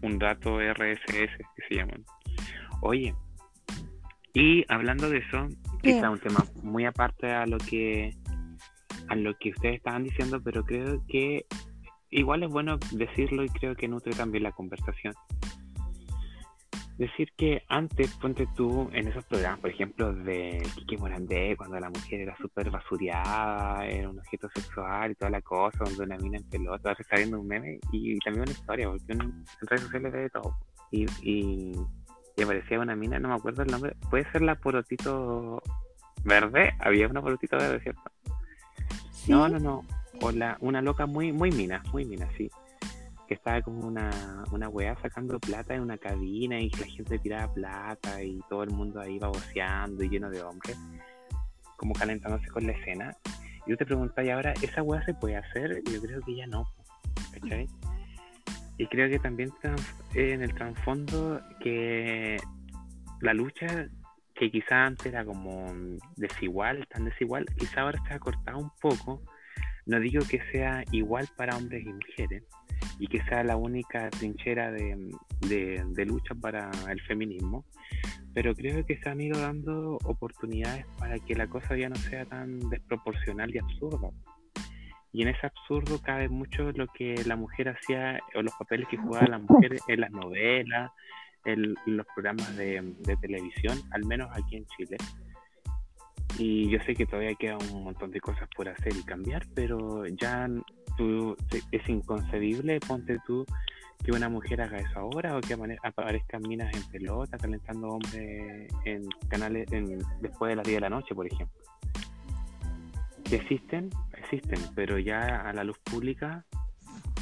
un 0.03 0.19
dato 0.19 0.61
RSS 0.61 1.07
que 1.39 1.63
se 1.69 1.75
llaman. 1.77 2.05
Oye, 2.83 3.15
y 4.35 4.65
hablando 4.69 5.09
de 5.09 5.19
eso, 5.19 5.49
¿Qué? 5.83 5.95
quizá 5.95 6.11
un 6.11 6.19
tema 6.21 6.45
muy 6.63 6.85
aparte 6.85 7.31
a 7.33 7.47
lo 7.47 7.59
que 7.59 8.15
a 9.09 9.17
lo 9.17 9.35
que 9.39 9.51
ustedes 9.51 9.77
estaban 9.77 10.05
diciendo, 10.05 10.41
pero 10.43 10.63
creo 10.65 11.03
que 11.09 11.45
igual 12.11 12.43
es 12.45 12.49
bueno 12.51 12.79
decirlo 12.93 13.43
y 13.45 13.49
creo 13.49 13.75
que 13.75 13.89
nutre 13.89 14.13
también 14.13 14.45
la 14.45 14.53
conversación. 14.53 15.15
Decir 17.01 17.33
que 17.35 17.63
antes, 17.67 18.15
ponte 18.17 18.47
tú 18.55 18.91
en 18.93 19.09
esos 19.09 19.25
programas, 19.25 19.61
por 19.61 19.71
ejemplo, 19.71 20.13
de 20.13 20.63
Kiki 20.75 20.99
Morandé, 20.99 21.57
cuando 21.57 21.81
la 21.81 21.89
mujer 21.89 22.21
era 22.21 22.37
súper 22.37 22.71
basureada, 22.71 23.87
era 23.87 24.11
un 24.11 24.19
objeto 24.19 24.51
sexual 24.55 25.13
y 25.13 25.15
toda 25.15 25.31
la 25.31 25.41
cosa, 25.41 25.79
donde 25.83 26.05
una 26.05 26.19
mina 26.19 26.37
en 26.37 26.45
pelota, 26.51 26.91
ahora 26.91 27.01
está 27.01 27.17
viendo 27.17 27.41
un 27.41 27.49
meme 27.49 27.81
y, 27.91 28.19
también 28.19 28.43
una 28.43 28.53
historia, 28.53 28.91
porque 28.91 29.15
uno 29.15 29.25
en 29.25 29.45
redes 29.67 29.81
sociales 29.81 30.13
ve 30.13 30.19
de 30.19 30.29
todo. 30.29 30.55
Y, 30.91 31.07
y, 31.23 31.73
y 32.37 32.43
aparecía 32.43 32.79
una 32.79 32.95
mina, 32.95 33.19
no 33.19 33.29
me 33.29 33.35
acuerdo 33.37 33.63
el 33.63 33.71
nombre, 33.71 33.97
puede 34.11 34.31
ser 34.31 34.43
la 34.43 34.57
Porotito 34.57 35.63
Verde, 36.23 36.75
había 36.81 37.09
una 37.09 37.23
Porotito 37.23 37.57
Verde, 37.57 37.81
¿cierto? 37.81 38.03
Sí. 39.11 39.33
No, 39.33 39.49
no, 39.49 39.59
no. 39.59 39.87
O 40.21 40.33
la, 40.33 40.59
una 40.61 40.83
loca 40.83 41.07
muy, 41.07 41.33
muy 41.33 41.51
mina, 41.51 41.83
muy 41.95 42.05
mina, 42.05 42.29
sí. 42.37 42.51
Que 43.31 43.35
estaba 43.35 43.63
como 43.63 43.87
una, 43.87 44.11
una 44.51 44.69
weá 44.69 44.97
sacando 45.01 45.39
plata 45.39 45.73
en 45.73 45.83
una 45.83 45.97
cabina 45.97 46.59
y 46.59 46.69
la 46.71 46.87
gente 46.87 47.17
tiraba 47.21 47.55
plata 47.55 48.21
y 48.25 48.41
todo 48.49 48.65
el 48.65 48.71
mundo 48.71 49.01
ahí 49.01 49.21
baboseando 49.21 50.03
y 50.03 50.09
lleno 50.09 50.29
de 50.31 50.43
hombres, 50.43 50.77
como 51.77 51.95
calentándose 51.95 52.49
con 52.49 52.67
la 52.67 52.73
escena. 52.73 53.17
Y 53.67 53.71
yo 53.71 53.77
te 53.77 53.87
preguntáis 53.87 54.33
ahora, 54.33 54.53
¿esa 54.61 54.83
weá 54.83 55.05
se 55.05 55.15
puede 55.15 55.37
hacer? 55.37 55.81
Yo 55.85 56.03
creo 56.03 56.21
que 56.23 56.35
ya 56.35 56.49
no. 56.49 56.67
¿cachai? 57.33 57.69
Y 58.79 58.87
creo 58.89 59.09
que 59.09 59.21
también 59.21 59.53
en 60.15 60.43
el 60.43 60.53
trasfondo 60.53 61.41
que 61.61 62.37
la 63.21 63.33
lucha 63.33 63.87
que 64.35 64.51
quizá 64.51 64.87
antes 64.87 65.07
era 65.07 65.25
como 65.25 65.73
desigual, 66.17 66.85
tan 66.89 67.05
desigual, 67.05 67.47
quizá 67.57 67.83
ahora 67.83 68.03
se 68.09 68.15
ha 68.15 68.19
cortado 68.19 68.59
un 68.59 68.73
poco. 68.81 69.23
No 69.87 70.01
digo 70.01 70.25
que 70.29 70.41
sea 70.51 70.83
igual 70.91 71.29
para 71.37 71.57
hombres 71.57 71.87
y 71.87 71.93
mujeres 71.93 72.43
y 73.01 73.09
que 73.09 73.23
sea 73.23 73.43
la 73.43 73.57
única 73.57 74.11
trinchera 74.11 74.71
de, 74.71 75.11
de 75.41 76.05
lucha 76.05 76.35
para 76.35 76.71
el 76.89 77.01
feminismo, 77.01 77.65
pero 78.35 78.55
creo 78.55 78.85
que 78.85 78.99
se 78.99 79.09
han 79.09 79.21
ido 79.21 79.41
dando 79.41 79.99
oportunidades 80.05 80.85
para 80.99 81.19
que 81.19 81.35
la 81.35 81.49
cosa 81.49 81.77
ya 81.77 81.89
no 81.89 81.97
sea 81.97 82.27
tan 82.27 82.61
desproporcional 82.69 83.53
y 83.55 83.59
absurda. 83.59 84.11
Y 85.13 85.23
en 85.23 85.29
ese 85.29 85.47
absurdo 85.47 86.01
cabe 86.01 86.29
mucho 86.29 86.71
lo 86.73 86.87
que 86.89 87.15
la 87.27 87.37
mujer 87.37 87.71
hacía 87.71 88.21
o 88.35 88.43
los 88.43 88.55
papeles 88.55 88.87
que 88.89 88.97
jugaba 88.97 89.27
la 89.27 89.39
mujer 89.39 89.77
en 89.89 90.01
las 90.01 90.11
novelas, 90.11 90.93
en 91.45 91.75
los 91.87 92.07
programas 92.15 92.55
de, 92.57 92.95
televisión, 93.21 93.79
al 93.93 94.05
menos 94.05 94.29
aquí 94.33 94.57
en 94.57 94.67
Chile. 94.67 94.97
Y 96.39 96.69
yo 96.71 96.79
sé 96.81 96.95
que 96.95 97.07
todavía 97.07 97.35
queda 97.35 97.59
un 97.73 97.85
montón 97.85 98.11
de 98.11 98.21
cosas 98.21 98.49
por 98.55 98.69
hacer 98.69 98.95
y 98.95 99.03
cambiar, 99.03 99.47
pero 99.55 100.07
ya 100.07 100.49
es 101.73 101.89
inconcebible, 101.89 102.81
ponte 102.81 103.19
tú, 103.27 103.45
que 104.05 104.13
una 104.13 104.29
mujer 104.29 104.63
haga 104.63 104.79
eso 104.79 104.99
ahora 104.99 105.37
o 105.37 105.41
que 105.41 105.57
aparezcan 105.83 106.43
minas 106.43 106.75
en 106.75 106.83
pelota 106.85 107.37
calentando 107.37 107.89
hombres 107.89 108.69
en 108.85 109.09
canales 109.29 109.71
en, 109.73 109.99
después 110.21 110.51
de 110.51 110.57
las 110.57 110.67
10 110.67 110.77
de 110.77 110.81
la 110.81 110.91
noche, 110.91 111.15
por 111.15 111.27
ejemplo. 111.27 111.61
Que 113.25 113.37
existen, 113.37 113.91
existen, 114.17 114.59
pero 114.75 114.99
ya 114.99 115.43
a 115.43 115.53
la 115.53 115.65
luz 115.65 115.79
pública 115.79 116.45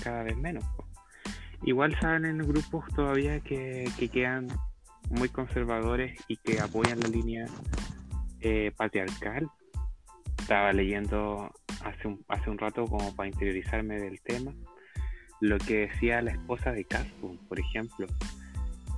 cada 0.02 0.22
vez 0.22 0.36
menos. 0.36 0.64
Igual 1.64 1.98
salen 2.00 2.38
grupos 2.38 2.84
todavía 2.94 3.40
que, 3.40 3.90
que 3.98 4.08
quedan 4.08 4.46
muy 5.10 5.28
conservadores 5.28 6.18
y 6.28 6.36
que 6.36 6.60
apoyan 6.60 7.00
la 7.00 7.08
línea 7.08 7.46
eh, 8.40 8.72
patriarcal. 8.76 9.48
Estaba 10.38 10.72
leyendo 10.72 11.52
hace 11.88 12.08
un, 12.08 12.24
hace 12.28 12.50
un 12.50 12.58
rato 12.58 12.86
como 12.86 13.14
para 13.14 13.28
interiorizarme 13.28 13.98
del 13.98 14.20
tema 14.20 14.52
lo 15.40 15.58
que 15.58 15.86
decía 15.88 16.20
la 16.22 16.32
esposa 16.32 16.72
de 16.72 16.84
Caspo, 16.84 17.36
por 17.48 17.60
ejemplo, 17.60 18.06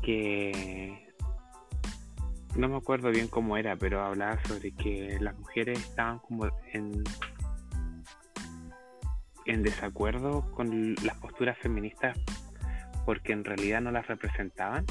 que 0.02 1.06
no 2.56 2.68
me 2.68 2.76
acuerdo 2.76 3.10
bien 3.10 3.28
cómo 3.28 3.56
era, 3.56 3.76
pero 3.76 4.02
hablaba 4.02 4.42
sobre 4.44 4.72
que 4.72 5.18
las 5.20 5.38
mujeres 5.38 5.78
estaban 5.80 6.18
como 6.20 6.46
en 6.72 7.04
en 9.46 9.62
desacuerdo 9.62 10.50
con 10.52 10.94
las 11.02 11.16
posturas 11.16 11.58
feministas 11.58 12.16
porque 13.04 13.32
en 13.32 13.44
realidad 13.44 13.80
no 13.80 13.90
las 13.90 14.06
representaban. 14.06 14.84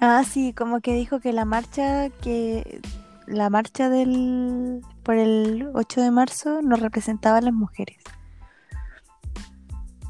Ah, 0.00 0.24
sí, 0.24 0.52
como 0.52 0.80
que 0.80 0.94
dijo 0.94 1.20
que 1.20 1.32
la 1.32 1.44
marcha 1.44 2.10
que 2.22 2.80
la 3.26 3.50
marcha 3.50 3.88
del 3.88 4.80
por 5.02 5.16
el 5.16 5.70
8 5.74 6.00
de 6.00 6.10
marzo 6.10 6.62
no 6.62 6.76
representaba 6.76 7.38
a 7.38 7.42
las 7.42 7.54
mujeres 7.54 7.98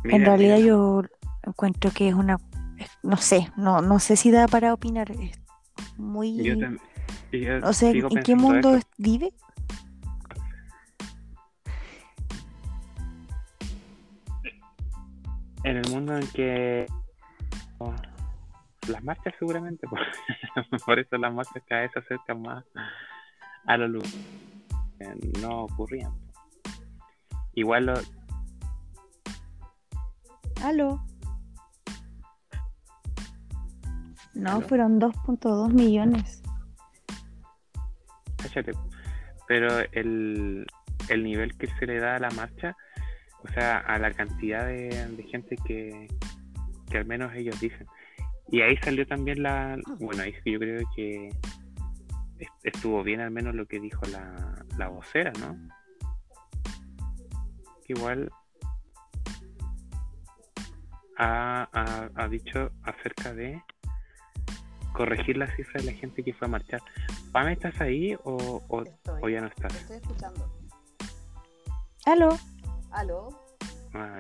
en 0.05 0.25
realidad 0.25 0.59
yo 0.59 1.03
encuentro 1.43 1.91
que 1.91 2.09
es 2.09 2.15
una, 2.15 2.39
no 3.03 3.17
sé, 3.17 3.51
no, 3.57 3.81
no 3.81 3.99
sé 3.99 4.17
si 4.17 4.31
da 4.31 4.47
para 4.47 4.75
opinar. 4.75 5.11
Es 5.11 5.41
muy... 5.97 6.57
no 7.61 7.73
sé, 7.73 7.91
¿en 7.91 8.23
qué 8.23 8.37
mundo 8.37 8.79
vive? 8.99 9.33
En 15.65 15.79
el 15.79 15.91
mundo 15.91 16.17
en 16.19 16.27
que 16.29 16.87
las 18.89 19.03
marchas 19.03 19.35
seguramente, 19.39 19.87
por, 20.87 20.99
eso 20.99 21.17
las 21.19 21.33
marchas 21.33 21.63
cada 21.69 21.83
vez 21.83 21.93
se 21.93 21.99
acercan 22.01 22.43
más 22.43 22.65
a 23.67 23.77
la 23.77 23.87
luz. 23.87 24.15
Eh, 25.01 25.15
no 25.41 25.65
ocurrían. 25.65 26.13
Igual 27.55 27.87
lo, 27.87 27.95
¿Aló? 30.65 31.05
No, 34.33 34.61
fueron 34.63 34.99
2.2 34.99 35.73
millones. 35.73 36.43
Pero 39.47 39.81
el, 39.93 40.67
el 41.09 41.23
nivel 41.23 41.57
que 41.59 41.67
se 41.67 41.87
le 41.87 41.99
da 41.99 42.17
a 42.17 42.19
la 42.19 42.31
marcha, 42.31 42.75
o 43.43 43.49
sea, 43.49 43.79
a 43.79 43.99
la 43.99 44.13
cantidad 44.13 44.67
de, 44.67 45.27
gente 45.31 45.57
que, 45.67 46.09
que 46.91 46.99
al 46.99 47.05
menos 47.05 47.35
ellos 47.35 47.61
dicen. 47.61 47.87
Y 48.51 48.61
ahí 48.61 48.77
salió 48.79 49.07
también 49.07 49.43
la. 49.43 49.79
Bueno, 49.99 50.23
ahí 50.23 50.35
yo 50.45 50.59
creo 50.59 50.83
que 50.95 51.31
estuvo 52.63 53.03
bien 53.03 53.21
al 53.21 53.31
menos 53.31 53.55
lo 53.55 53.67
que 53.67 53.81
dijo 53.81 54.01
la, 54.07 54.65
la 54.77 54.89
vocera, 54.89 55.33
¿no? 55.41 55.57
igual 57.89 58.31
ha, 61.17 62.29
dicho 62.31 62.71
acerca 62.83 63.33
de 63.33 63.63
corregir 64.93 65.37
la 65.37 65.55
cifra 65.55 65.81
de 65.81 65.93
la 65.93 65.93
gente 65.93 66.23
que 66.23 66.33
fue 66.35 66.47
a 66.47 66.51
marchar. 66.51 66.81
Pame, 67.33 67.53
¿estás 67.53 67.81
ahí 67.81 68.15
o, 68.25 68.63
o, 68.69 69.29
ya 69.29 69.41
no 69.41 69.49
estás? 69.49 69.75
estoy 69.75 69.97
escuchando. 69.97 70.53
¿Aló? 72.07 72.39
¿Aló? 72.91 73.41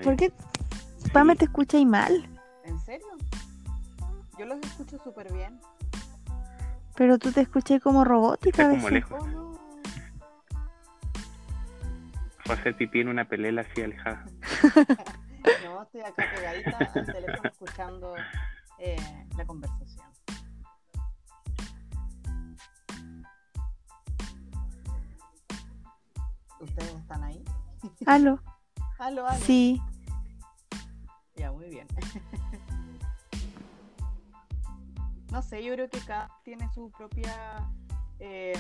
¿Por 0.02 0.16
qué 0.16 0.32
Pame 1.12 1.36
te 1.36 1.44
escucha 1.46 1.78
y 1.78 1.86
mal? 1.86 2.28
¿En 2.64 2.78
serio? 2.80 3.06
Yo 4.38 4.46
los 4.46 4.58
escucho 4.60 4.98
súper 5.02 5.32
bien. 5.32 5.60
Pero 6.96 7.18
tú 7.18 7.32
te 7.32 7.40
escuché 7.40 7.80
como 7.80 8.04
robótica. 8.04 8.68
como 8.70 8.88
lejos. 8.90 9.22
Oh, 9.22 9.58
Fue 12.44 12.54
a 12.54 12.58
hacer 12.58 12.76
pipí 12.76 13.00
en 13.00 13.08
una 13.08 13.26
pelela 13.26 13.62
así 13.62 13.82
alejada. 13.82 14.24
No, 15.62 15.82
estoy 15.82 16.00
acá 16.00 16.24
pegadita 16.34 16.78
al 16.78 17.04
teléfono 17.04 17.50
escuchando 17.50 18.14
eh, 18.78 18.96
la 19.36 19.44
conversación. 19.44 20.06
¿Ustedes 26.60 26.94
están 26.94 27.24
ahí? 27.24 27.44
¿Aló? 28.06 28.40
¿Aló, 28.98 29.26
aló? 29.26 29.44
Sí. 29.44 29.82
Ya, 31.36 31.52
muy 31.52 31.68
bien. 31.68 31.86
no 35.34 35.42
sé, 35.42 35.64
yo 35.64 35.74
creo 35.74 35.90
que 35.90 35.98
cada 36.06 36.30
tiene 36.44 36.72
su 36.72 36.92
propia... 36.92 37.68
Eh, 38.20 38.52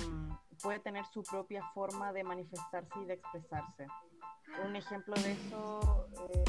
puede 0.60 0.80
tener 0.80 1.06
su 1.06 1.22
propia 1.22 1.62
forma 1.72 2.12
de 2.12 2.24
manifestarse 2.24 2.98
y 3.00 3.04
de 3.04 3.14
expresarse. 3.14 3.86
Un 4.66 4.74
ejemplo 4.74 5.14
de 5.14 5.32
eso... 5.32 6.08
Eh, 6.28 6.44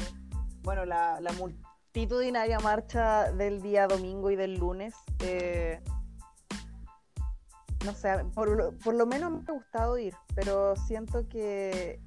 bueno, 0.62 0.84
la, 0.84 1.20
multitudinaria 1.38 2.58
marcha 2.58 3.30
del 3.30 3.62
día 3.62 3.86
domingo 3.86 4.32
y 4.32 4.36
del 4.36 4.58
lunes, 4.58 4.94
eh, 5.20 5.80
no 7.84 7.92
sé, 7.92 8.24
por, 8.34 8.94
lo 8.94 9.06
menos 9.06 9.30
me 9.30 9.44
ha 9.46 9.52
gustado 9.52 9.96
ir, 9.96 10.12
pero 10.34 10.74
siento 10.74 11.28
que 11.28 12.00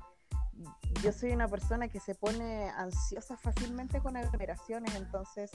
yo 1.01 1.13
soy 1.13 1.31
una 1.31 1.47
persona 1.47 1.87
que 1.87 2.01
se 2.01 2.15
pone 2.15 2.69
ansiosa 2.71 3.37
fácilmente 3.37 4.01
con 4.01 4.17
aglomeraciones, 4.17 4.93
entonces 4.95 5.51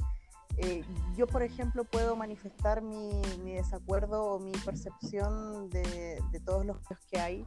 eh, 0.59 0.85
yo, 1.17 1.27
por 1.27 1.43
ejemplo, 1.43 1.85
puedo 1.85 2.17
manifestar 2.17 2.83
mi, 2.83 3.21
desacuerdo 3.45 4.25
o 4.25 4.39
mi 4.39 4.53
percepción 4.53 5.69
de, 5.71 6.21
todos 6.45 6.65
los 6.65 6.79
que 7.11 7.19
hay 7.19 7.47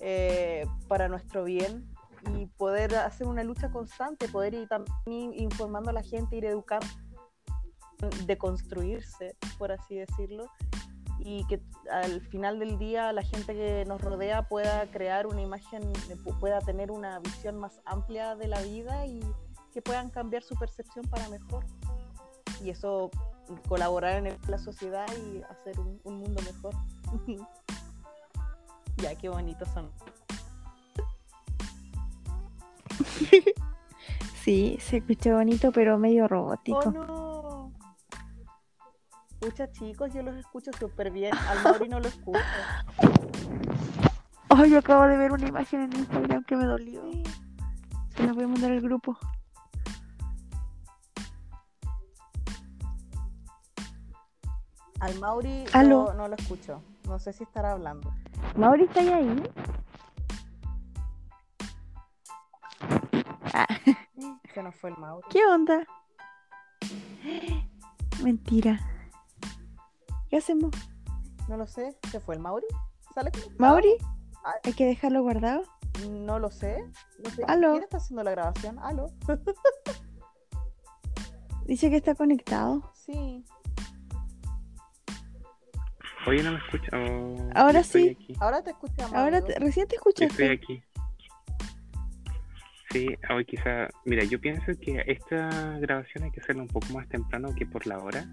eh, 0.00 0.66
para 0.88 1.08
nuestro 1.08 1.44
bien 1.44 1.88
y 2.36 2.46
poder 2.46 2.94
hacer 2.96 3.26
una 3.26 3.42
lucha 3.44 3.70
constante, 3.70 4.28
poder 4.28 4.54
ir 4.54 4.68
también 4.68 5.32
informando 5.34 5.90
a 5.90 5.92
la 5.92 6.02
gente, 6.02 6.36
ir 6.36 6.44
educando, 6.44 6.86
de 8.26 8.38
construirse, 8.38 9.36
por 9.58 9.72
así 9.72 9.96
decirlo, 9.96 10.46
y 11.18 11.44
que 11.46 11.60
al 11.90 12.20
final 12.20 12.58
del 12.60 12.78
día 12.78 13.12
la 13.12 13.22
gente 13.22 13.54
que 13.54 13.84
nos 13.86 14.00
rodea 14.00 14.48
pueda 14.48 14.88
crear 14.90 15.26
una 15.26 15.42
imagen, 15.42 15.92
pueda 16.38 16.60
tener 16.60 16.92
una 16.92 17.18
visión 17.18 17.58
más 17.58 17.80
amplia 17.84 18.36
de 18.36 18.46
la 18.46 18.60
vida 18.62 19.06
y 19.06 19.20
que 19.72 19.82
puedan 19.82 20.10
cambiar 20.10 20.42
su 20.42 20.54
percepción 20.54 21.04
para 21.06 21.28
mejor. 21.28 21.64
Y 22.62 22.70
eso 22.70 23.10
colaborar 23.68 24.26
en 24.26 24.36
la 24.48 24.58
sociedad 24.58 25.06
y 25.16 25.42
hacer 25.42 25.78
un, 25.80 26.00
un 26.04 26.20
mundo 26.20 26.42
mejor. 26.42 26.74
ya, 28.98 29.14
qué 29.14 29.28
bonitos 29.28 29.68
son. 29.68 29.90
sí, 34.42 34.78
se 34.80 34.98
escucha 34.98 35.34
bonito, 35.34 35.72
pero 35.72 35.98
medio 35.98 36.28
robótico. 36.28 36.80
Oh, 36.84 36.90
no. 36.90 37.72
Escucha, 39.40 39.70
chicos, 39.70 40.12
yo 40.12 40.22
los 40.22 40.36
escucho 40.36 40.72
súper 40.78 41.10
bien. 41.10 41.32
Al 41.34 41.62
Mauri 41.62 41.88
no 41.88 42.00
lo 42.00 42.08
escucho. 42.08 42.40
Ay, 44.50 44.70
yo 44.70 44.78
acabo 44.78 45.04
de 45.04 45.16
ver 45.16 45.30
una 45.30 45.46
imagen 45.46 45.82
en 45.82 45.92
Instagram 45.96 46.42
que 46.44 46.56
me 46.56 46.64
dolió. 46.64 47.02
Se 48.16 48.26
la 48.26 48.32
voy 48.32 48.44
a 48.44 48.48
mandar 48.48 48.72
al 48.72 48.80
grupo. 48.80 49.16
Al 55.00 55.18
Mauri 55.20 55.64
Aló. 55.72 56.08
yo 56.08 56.14
no 56.14 56.28
lo 56.28 56.34
escucho. 56.34 56.82
No 57.04 57.18
sé 57.18 57.32
si 57.32 57.44
estará 57.44 57.72
hablando. 57.72 58.12
Mauri, 58.56 58.84
¿está 58.84 59.00
ahí? 59.00 59.42
Ah, 63.54 63.66
Se 64.54 64.62
nos 64.62 64.74
fue 64.76 64.90
el 64.90 64.96
Mauri. 64.98 65.26
¿Qué 65.30 65.40
onda? 65.46 65.86
Mentira. 68.22 68.80
¿Qué 70.28 70.36
hacemos? 70.38 70.72
No 71.48 71.56
lo 71.56 71.66
sé. 71.66 71.96
¿Se 72.10 72.20
fue 72.20 72.34
el 72.34 72.40
Mauri? 72.40 72.66
¿Sale 73.14 73.30
conectado? 73.30 73.56
¿Mauri? 73.58 73.94
Ah. 74.44 74.52
¿Hay 74.64 74.72
que 74.72 74.86
dejarlo 74.86 75.22
guardado? 75.22 75.62
No 76.10 76.38
lo 76.38 76.50
sé. 76.50 76.84
No 77.24 77.30
sé. 77.30 77.44
Aló. 77.46 77.72
¿Quién 77.72 77.84
está 77.84 77.96
haciendo 77.98 78.22
la 78.24 78.32
grabación? 78.32 78.78
¿Aló? 78.80 79.10
Dice 81.66 81.90
que 81.90 81.96
está 81.96 82.14
conectado. 82.14 82.90
Sí. 82.94 83.44
Oye, 86.28 86.42
no 86.42 86.52
me 86.52 86.58
escucha. 86.58 86.88
Oh, 86.94 87.50
Ahora 87.54 87.82
sí. 87.82 88.10
aquí. 88.20 88.34
Ahora 88.40 88.62
te 88.62 88.70
escuchamos. 88.70 89.14
Ahora 89.14 89.40
te- 89.42 89.58
recién 89.58 89.86
te 89.88 89.96
Yo 89.96 90.02
estoy 90.10 90.26
escuchaste. 90.26 90.50
aquí. 90.52 90.82
Sí, 92.90 93.06
hoy 93.30 93.44
quizá. 93.44 93.88
Mira, 94.04 94.24
yo 94.24 94.40
pienso 94.40 94.72
que 94.80 95.02
esta 95.06 95.78
grabación 95.78 96.24
hay 96.24 96.30
que 96.30 96.40
hacerla 96.40 96.62
un 96.62 96.68
poco 96.68 96.86
más 96.92 97.08
temprano 97.08 97.54
que 97.54 97.66
por 97.66 97.86
la 97.86 97.98
hora. 97.98 98.26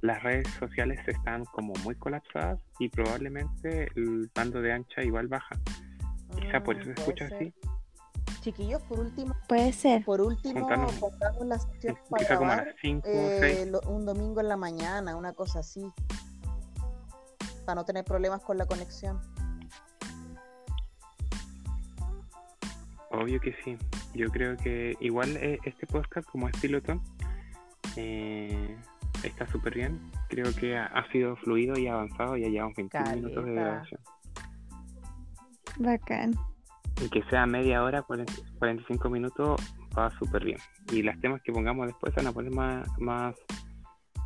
Las 0.00 0.22
redes 0.22 0.48
sociales 0.58 0.98
están 1.06 1.44
como 1.46 1.72
muy 1.84 1.94
colapsadas 1.96 2.58
y 2.78 2.88
probablemente 2.88 3.88
el 3.96 4.30
bando 4.34 4.60
de 4.62 4.72
ancha 4.72 5.02
igual 5.02 5.28
baja. 5.28 5.56
Quizá 6.40 6.62
por 6.62 6.76
Mm, 6.76 6.80
eso 6.80 6.88
se 6.88 6.94
puede 6.94 7.00
escucha 7.00 7.28
ser. 7.28 7.36
así. 7.36 7.54
Chiquillos, 8.40 8.80
por 8.84 9.00
último, 9.00 9.36
Puede 9.48 9.72
ser. 9.72 10.02
por 10.04 10.20
último, 10.20 10.60
Juntarnos. 10.60 10.92
pongamos 10.94 11.46
la 11.46 11.58
sesión 11.58 11.98
para 12.08 12.24
Quizá 12.24 12.38
como 12.38 12.50
a 12.52 12.56
las 12.56 12.74
5 12.80 13.06
o 13.08 13.12
eh, 13.12 13.38
6. 13.40 13.70
lo- 13.70 13.80
un 13.82 14.06
domingo 14.06 14.40
en 14.40 14.48
la 14.48 14.56
mañana, 14.56 15.14
una 15.16 15.32
cosa 15.34 15.58
así. 15.58 15.82
Para 17.70 17.82
no 17.82 17.84
tener 17.84 18.04
problemas 18.04 18.42
con 18.42 18.58
la 18.58 18.66
conexión. 18.66 19.20
Obvio 23.12 23.40
que 23.40 23.54
sí. 23.62 23.78
Yo 24.12 24.26
creo 24.30 24.56
que 24.56 24.96
igual 24.98 25.36
eh, 25.36 25.60
este 25.64 25.86
podcast 25.86 26.28
como 26.28 26.48
es 26.48 26.60
piloto 26.60 27.00
eh, 27.94 28.76
está 29.22 29.46
súper 29.52 29.76
bien. 29.76 30.00
Creo 30.28 30.52
que 30.52 30.76
ha, 30.76 30.86
ha 30.86 31.08
sido 31.12 31.36
fluido 31.36 31.78
y 31.78 31.86
avanzado. 31.86 32.36
Ya 32.36 32.48
llevamos 32.48 32.74
21 32.74 33.10
minutos 33.14 33.44
de 33.44 33.52
grabación. 33.52 34.00
Bacán. 35.78 36.34
Y 37.00 37.08
que 37.08 37.22
sea 37.30 37.46
media 37.46 37.84
hora, 37.84 38.02
40 38.02 38.32
45 38.58 39.10
minutos, 39.10 39.60
va 39.96 40.10
súper 40.18 40.44
bien. 40.44 40.58
Y 40.90 41.02
los 41.02 41.16
temas 41.20 41.40
que 41.42 41.52
pongamos 41.52 41.86
después 41.86 42.12
van 42.16 42.26
a 42.26 42.32
poner 42.32 42.50
más, 42.50 42.88
más 42.98 43.36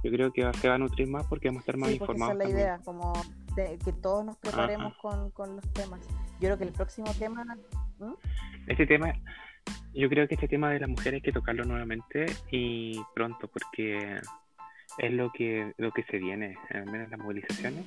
yo 0.04 0.10
creo 0.12 0.32
que 0.32 0.52
se 0.60 0.68
va 0.68 0.74
a 0.74 0.78
nutrir 0.78 1.08
más 1.08 1.26
porque 1.26 1.48
vamos 1.48 1.60
a 1.60 1.62
estar 1.62 1.76
más 1.78 1.90
Sí, 1.90 1.98
porque 1.98 2.12
esa 2.12 2.24
informados. 2.24 2.32
es 2.34 2.38
la 2.38 2.44
también. 2.44 2.66
idea, 2.66 2.78
como 2.84 3.12
de- 3.56 3.78
que 3.84 3.92
todos 3.94 4.24
nos 4.24 4.36
preparemos 4.36 4.94
con, 4.98 5.30
con 5.30 5.56
los 5.56 5.72
temas. 5.72 6.00
Yo 6.34 6.40
creo 6.48 6.58
que 6.58 6.64
el 6.64 6.72
próximo 6.72 7.10
tema, 7.18 7.44
Este 8.66 8.86
tema, 8.86 9.12
yo 9.94 10.08
creo 10.08 10.28
que 10.28 10.34
este 10.34 10.46
tema 10.48 10.70
de 10.70 10.80
las 10.80 10.88
mujeres 10.90 11.14
hay 11.14 11.20
que 11.22 11.32
tocarlo 11.32 11.64
nuevamente 11.64 12.26
y 12.50 13.00
pronto 13.14 13.48
porque 13.48 14.20
es 14.98 15.12
lo 15.12 15.30
que 15.32 15.72
lo 15.78 15.90
que 15.92 16.02
se 16.04 16.18
viene, 16.18 16.56
al 16.70 16.86
menos 16.86 17.10
las 17.10 17.18
movilizaciones. 17.20 17.84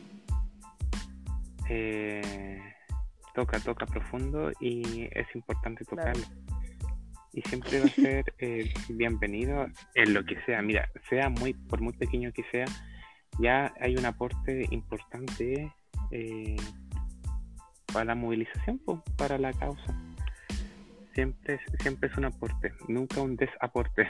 Eh, 1.70 2.62
toca, 3.36 3.60
toca 3.60 3.86
profundo 3.86 4.52
y 4.60 5.08
es 5.12 5.28
importante 5.36 5.84
Claro. 5.86 6.20
Y 7.38 7.42
siempre 7.44 7.80
va 7.82 7.86
a 7.86 7.90
ser 7.90 8.34
eh, 8.40 8.74
bienvenido 8.90 9.68
en 9.94 10.14
lo 10.16 10.26
que 10.26 10.42
sea. 10.48 10.60
Mira, 10.64 10.90
sea 11.08 11.30
muy 11.30 11.54
por 11.54 11.82
muy 11.82 11.94
pequeño 11.94 12.32
que 12.34 12.44
sea, 12.52 12.66
ya 13.38 13.72
hay 13.80 13.96
un 13.96 14.08
aporte 14.08 14.66
importante 14.72 15.72
eh, 16.10 16.56
para 17.94 18.06
la 18.06 18.16
movilización, 18.16 18.80
po, 18.80 19.04
para 19.18 19.38
la 19.38 19.54
causa. 19.54 19.96
Siempre 21.14 21.60
siempre 21.80 22.10
es 22.10 22.18
un 22.18 22.26
aporte, 22.26 22.74
nunca 22.88 23.22
un 23.22 23.36
desaporte. 23.36 24.08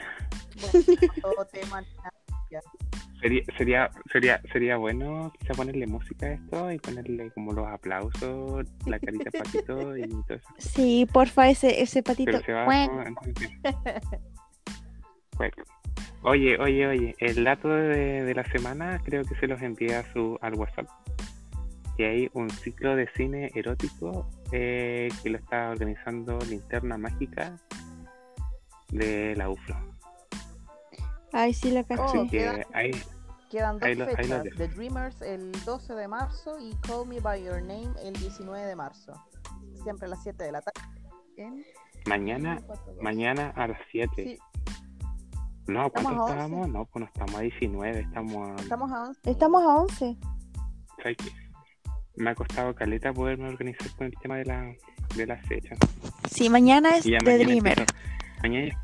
Sería, 3.20 3.42
sería, 3.56 3.90
sería, 4.12 4.40
sería 4.52 4.76
bueno 4.76 5.32
quizá 5.38 5.54
ponerle 5.54 5.86
música 5.86 6.26
a 6.26 6.32
esto 6.32 6.70
y 6.70 6.78
ponerle 6.78 7.30
como 7.32 7.52
los 7.52 7.66
aplausos, 7.66 8.64
la 8.86 8.98
carita 9.00 9.30
patito 9.30 9.96
y 9.96 10.08
todo 10.08 10.36
eso. 10.36 10.48
Sí, 10.58 11.06
porfa, 11.12 11.48
ese, 11.48 11.82
ese 11.82 12.02
patito. 12.02 12.30
Pero 12.30 12.44
se 12.44 12.52
va 12.52 12.84
entonces, 12.84 13.50
Cuec. 15.36 15.54
Oye, 16.22 16.58
oye, 16.58 16.86
oye, 16.86 17.14
el 17.18 17.44
dato 17.44 17.68
de, 17.68 18.24
de 18.24 18.34
la 18.34 18.44
semana 18.44 19.00
creo 19.04 19.24
que 19.24 19.34
se 19.36 19.46
los 19.46 19.62
envié 19.62 19.96
a 19.96 20.12
su, 20.12 20.38
al 20.40 20.54
WhatsApp. 20.54 20.88
Que 21.96 22.06
hay 22.06 22.30
un 22.32 22.50
ciclo 22.50 22.94
de 22.96 23.08
cine 23.16 23.50
erótico 23.54 24.28
eh, 24.52 25.08
que 25.22 25.30
lo 25.30 25.38
está 25.38 25.70
organizando 25.70 26.38
Linterna 26.48 26.98
Mágica 26.98 27.56
de 28.90 29.34
la 29.36 29.48
UFLO. 29.50 29.76
Ay, 31.32 31.52
sí, 31.54 31.70
la 31.70 31.84
caché. 31.84 32.02
Oh, 32.02 32.20
Así 32.22 32.28
que 32.28 32.66
ahí, 32.72 32.90
Quedan 33.50 33.78
dos 33.78 33.82
Ahí 33.88 33.94
lo- 33.94 34.04
ahí 34.04 34.10
lo 34.10 34.16
fechas, 34.16 34.44
dejo. 34.44 34.56
The 34.58 34.68
Dreamers 34.68 35.22
el 35.22 35.52
12 35.64 35.94
de 35.94 36.06
marzo 36.08 36.58
y 36.60 36.74
Call 36.86 37.06
Me 37.08 37.18
By 37.20 37.42
Your 37.44 37.62
Name 37.62 37.90
el 38.02 38.12
19 38.14 38.66
de 38.66 38.76
marzo. 38.76 39.12
Siempre 39.82 40.06
a 40.06 40.10
las 40.10 40.22
7 40.22 40.44
de 40.44 40.52
la 40.52 40.60
tarde. 40.60 40.80
En 41.38 41.64
mañana, 42.06 42.60
4-2. 42.66 43.00
mañana 43.02 43.52
a 43.56 43.68
las 43.68 43.78
7. 43.90 44.10
Sí, 44.16 44.38
No, 45.66 45.90
¿cuánto 45.90 46.10
Estamos 46.10 46.30
estábamos? 46.30 46.60
11. 46.66 46.72
No, 46.72 46.84
pues 46.86 47.00
no 47.00 47.06
estamos 47.06 47.34
a 47.36 47.40
19, 47.40 48.00
estamos 48.00 48.48
a... 48.48 48.54
estamos 48.62 48.92
a 48.92 49.02
11. 49.02 49.30
Estamos 49.30 49.62
a 49.62 49.66
11. 49.76 50.16
¿sabes 51.02 51.16
qué? 51.16 51.30
Me 52.16 52.30
ha 52.30 52.34
costado 52.34 52.74
caleta 52.74 53.12
poderme 53.12 53.48
organizar 53.48 53.88
con 53.96 54.08
el 54.08 54.14
tema 54.20 54.36
de 54.36 54.44
la, 54.44 54.74
de 55.16 55.26
la 55.26 55.36
fecha. 55.44 55.74
Sí, 56.30 56.50
mañana 56.50 56.96
es 56.96 57.04
The 57.04 57.12
mañana 57.12 57.44
Dreamer. 57.44 57.78
empiezo. 57.78 57.94
Mañana. 58.42 58.82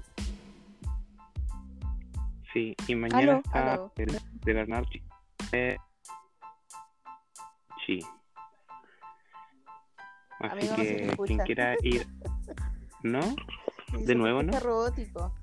Sí, 2.54 2.74
y 2.88 2.94
mañana 2.94 3.18
Aló, 3.32 3.36
está 3.44 3.72
aló. 3.74 3.92
el 3.96 4.18
de 4.44 4.52
Bernardo 4.54 4.88
Chi. 4.90 5.02
Eh. 5.52 5.76
Así 10.40 10.50
Amigo, 10.52 10.70
no 10.70 10.76
que 10.76 11.06
escucha. 11.10 11.26
quien 11.26 11.38
quiera 11.40 11.74
ir. 11.82 12.06
¿No? 13.02 13.20
Sí, 13.22 14.04
De 14.04 14.14
nuevo, 14.14 14.42
¿no? 14.42 14.58
robótico. 14.60 15.34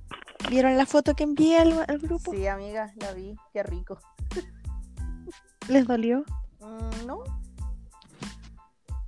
¿Vieron 0.50 0.76
la 0.78 0.86
foto 0.86 1.14
que 1.16 1.24
envié 1.24 1.60
al, 1.60 1.86
al 1.88 2.00
grupo? 2.00 2.32
Sí, 2.32 2.48
amiga, 2.48 2.92
la 2.98 3.14
vi. 3.14 3.36
Qué 3.54 3.62
rico. 3.64 4.00
¿Les 5.70 5.86
dolió? 5.88 6.26
Mm, 6.60 7.06
no. 7.06 7.24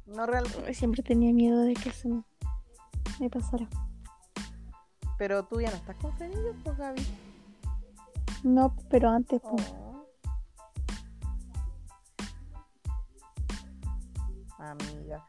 No 0.06 0.26
realmente. 0.28 0.74
Siempre 0.74 1.02
tenía 1.04 1.34
miedo 1.34 1.62
de 1.62 1.74
que 1.74 1.92
se 1.92 2.08
me, 2.08 2.24
me 3.20 3.30
pasara. 3.30 3.68
Pero 5.18 5.44
tú 5.46 5.60
ya 5.62 5.70
no 5.72 5.78
estás 5.78 5.96
con 5.98 6.16
frenillos, 6.18 6.56
pues, 6.64 6.78
Gaby. 6.78 7.02
No, 8.44 8.76
pero 8.90 9.10
antes, 9.10 9.42
pues. 9.42 9.74
Oh. 9.78 10.06
Amiga. 14.60 15.26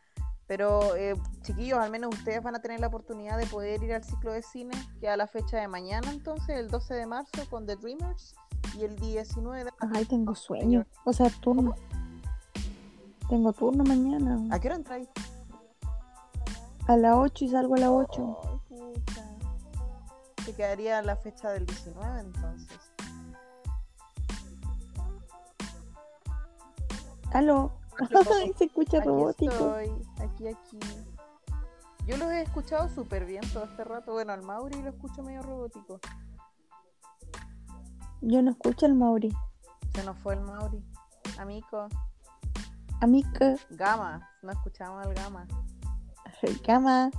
Pero, 0.46 0.94
eh, 0.96 1.14
chiquillos, 1.42 1.78
al 1.78 1.90
menos 1.90 2.14
ustedes 2.14 2.42
van 2.42 2.54
a 2.54 2.60
tener 2.60 2.78
la 2.80 2.88
oportunidad 2.88 3.38
de 3.38 3.46
poder 3.46 3.82
ir 3.82 3.94
al 3.94 4.04
ciclo 4.04 4.32
de 4.32 4.42
cine, 4.42 4.74
que 5.00 5.08
a 5.08 5.16
la 5.16 5.26
fecha 5.26 5.58
de 5.58 5.68
mañana, 5.68 6.10
entonces, 6.10 6.58
el 6.58 6.70
12 6.70 6.94
de 6.94 7.06
marzo, 7.06 7.48
con 7.48 7.66
The 7.66 7.76
Dreamers, 7.76 8.34
y 8.76 8.84
el 8.84 8.96
19 8.96 9.64
de 9.64 9.70
Ay, 9.94 10.04
tengo 10.04 10.34
sueño. 10.34 10.86
O 11.04 11.12
sea, 11.12 11.30
turno. 11.40 11.74
Tengo 13.28 13.52
turno 13.52 13.84
mañana. 13.84 14.54
¿A 14.54 14.58
qué 14.58 14.68
hora 14.68 14.76
entráis? 14.76 15.08
A 16.86 16.96
las 16.96 17.16
8 17.16 17.44
y 17.44 17.48
salgo 17.48 17.76
a 17.76 17.78
las 17.78 17.90
8. 17.90 18.38
Ay, 18.42 18.58
pucha. 18.68 19.24
Te 20.44 20.52
quedaría 20.52 21.00
la 21.02 21.16
fecha 21.16 21.50
del 21.50 21.64
19, 21.64 22.20
entonces. 22.20 22.93
Aló. 27.34 27.72
Ay, 28.32 28.52
se 28.58 28.64
escucha 28.66 28.98
Aquí 28.98 29.08
robótico. 29.08 29.52
estoy, 29.52 29.90
aquí, 30.24 30.46
aquí. 30.46 30.78
Yo 32.06 32.16
los 32.16 32.30
he 32.30 32.42
escuchado 32.42 32.88
súper 32.88 33.24
bien 33.24 33.42
todo 33.52 33.64
este 33.64 33.82
rato. 33.82 34.12
Bueno, 34.12 34.32
al 34.32 34.42
Mauri 34.42 34.80
lo 34.82 34.90
escucho 34.90 35.22
medio 35.22 35.42
robótico. 35.42 35.98
Yo 38.20 38.40
no 38.40 38.52
escucho 38.52 38.86
al 38.86 38.94
Mauri. 38.94 39.34
Se 39.94 40.04
nos 40.04 40.16
fue 40.18 40.34
el 40.34 40.40
Mauri. 40.42 40.82
Amico. 41.38 41.88
Amica, 43.00 43.56
Gama. 43.70 44.30
No 44.42 44.52
escuchamos 44.52 45.04
al 45.04 45.12
Gama. 45.14 45.46
cama. 46.64 47.10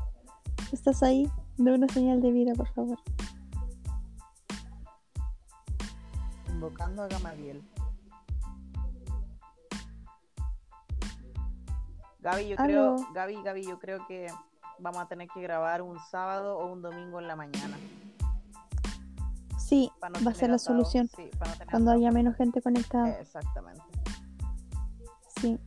¿Estás 0.72 1.04
ahí? 1.04 1.30
De 1.58 1.74
una 1.74 1.88
señal 1.90 2.22
de 2.22 2.32
vida, 2.32 2.54
por 2.54 2.70
favor. 2.70 3.00
Invocando 6.50 7.04
a 7.04 7.08
Gamaliel. 7.08 7.62
Gaby, 12.26 12.48
yo 12.48 12.56
creo. 12.58 12.96
Gaby, 13.14 13.44
Gaby, 13.44 13.64
yo 13.68 13.78
creo 13.80 14.06
que 14.08 14.26
vamos 14.80 15.00
a 15.02 15.08
tener 15.08 15.28
que 15.30 15.42
grabar 15.42 15.84
un 15.84 16.00
sábado 16.10 16.58
o 16.58 16.74
un 16.74 16.82
domingo 16.82 17.20
en 17.20 17.28
la 17.28 17.36
mañana. 17.36 17.78
Sí, 19.60 19.92
no 20.02 20.26
va 20.26 20.32
a 20.32 20.34
ser 20.34 20.50
la 20.50 20.56
atado- 20.56 20.60
solución. 20.60 21.08
sí, 21.16 21.30
no 21.34 21.40
Cuando 21.70 21.92
atado. 21.92 22.00
haya 22.00 22.12
menos 22.12 22.36
gente 22.36 22.62
conectada. 22.64 23.10
Exactamente. 23.20 23.82
Sí. 25.40 25.60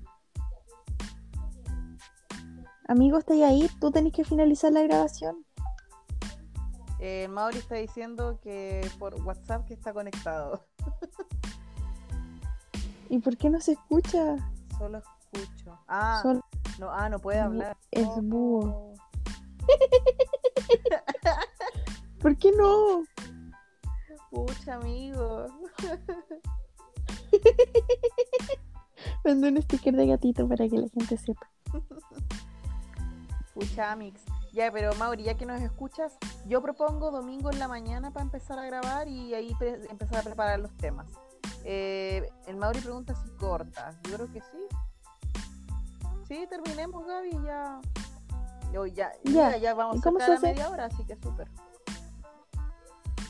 Amigo, 2.89 3.19
¿estáis 3.19 3.45
ahí? 3.45 3.71
Tú 3.81 3.91
tenés 3.93 4.13
que 4.13 4.25
finalizar 4.25 4.73
la 4.73 4.83
grabación. 4.83 5.45
Eh, 7.01 7.29
Mauri 7.29 7.59
está 7.59 7.77
diciendo 7.77 8.41
que 8.43 8.89
por 8.99 9.15
WhatsApp 9.23 9.65
que 9.67 9.75
está 9.75 9.93
conectado. 9.93 10.65
¿Y 13.11 13.19
por 13.21 13.37
qué 13.37 13.49
no 13.49 13.61
se 13.61 13.73
escucha? 13.73 14.37
Solo 14.79 14.99
escucho. 14.99 15.79
Ah, 15.87 16.21
Solo 16.23 16.41
no, 16.79 16.91
ah, 16.91 17.09
no 17.09 17.19
puede 17.19 17.41
hablar. 17.41 17.77
es 17.91 18.07
búho. 18.23 18.95
¿Por 22.21 22.37
qué 22.37 22.53
no? 22.53 23.03
Pucha, 24.31 24.75
amigo. 24.75 25.47
Mandé 29.25 29.49
un 29.49 29.63
sticker 29.63 29.95
de 29.95 30.07
gatito 30.07 30.49
para 30.49 30.69
que 30.69 30.79
la 30.79 30.89
gente 30.89 31.17
sepa. 31.17 31.51
Pucha, 33.55 33.93
Amix. 33.93 34.23
Ya, 34.53 34.73
pero 34.73 34.95
Mauri, 34.95 35.25
ya 35.25 35.35
que 35.35 35.47
nos 35.47 35.61
escuchas, 35.61 36.17
yo 36.47 36.63
propongo 36.63 37.11
domingo 37.11 37.51
en 37.51 37.59
la 37.59 37.69
mañana 37.69 38.13
para 38.13 38.25
empezar 38.25 38.59
a 38.59 38.65
grabar 38.65 39.09
y 39.09 39.35
ahí 39.35 39.55
empezar 39.91 40.19
a 40.19 40.23
preparar 40.23 40.61
los 40.61 40.75
temas. 40.77 41.07
Eh, 41.65 42.29
el 42.47 42.57
Mauri 42.57 42.81
pregunta 42.81 43.15
si 43.15 43.29
corta. 43.37 43.99
Yo 44.05 44.15
creo 44.15 44.33
que 44.33 44.41
sí. 44.41 44.59
Sí, 46.29 46.47
terminemos, 46.49 47.07
Gaby, 47.07 47.31
ya. 47.45 47.81
Yo 48.73 48.87
ya, 48.87 49.11
Ya. 49.25 49.51
ya, 49.53 49.57
ya 49.57 49.75
vamos 49.75 49.97
¿Y 50.05 50.09
a 50.23 50.29
la 50.29 50.41
media 50.41 50.69
hora, 50.69 50.85
así 50.87 51.05
que 51.05 51.17
súper. 51.17 51.49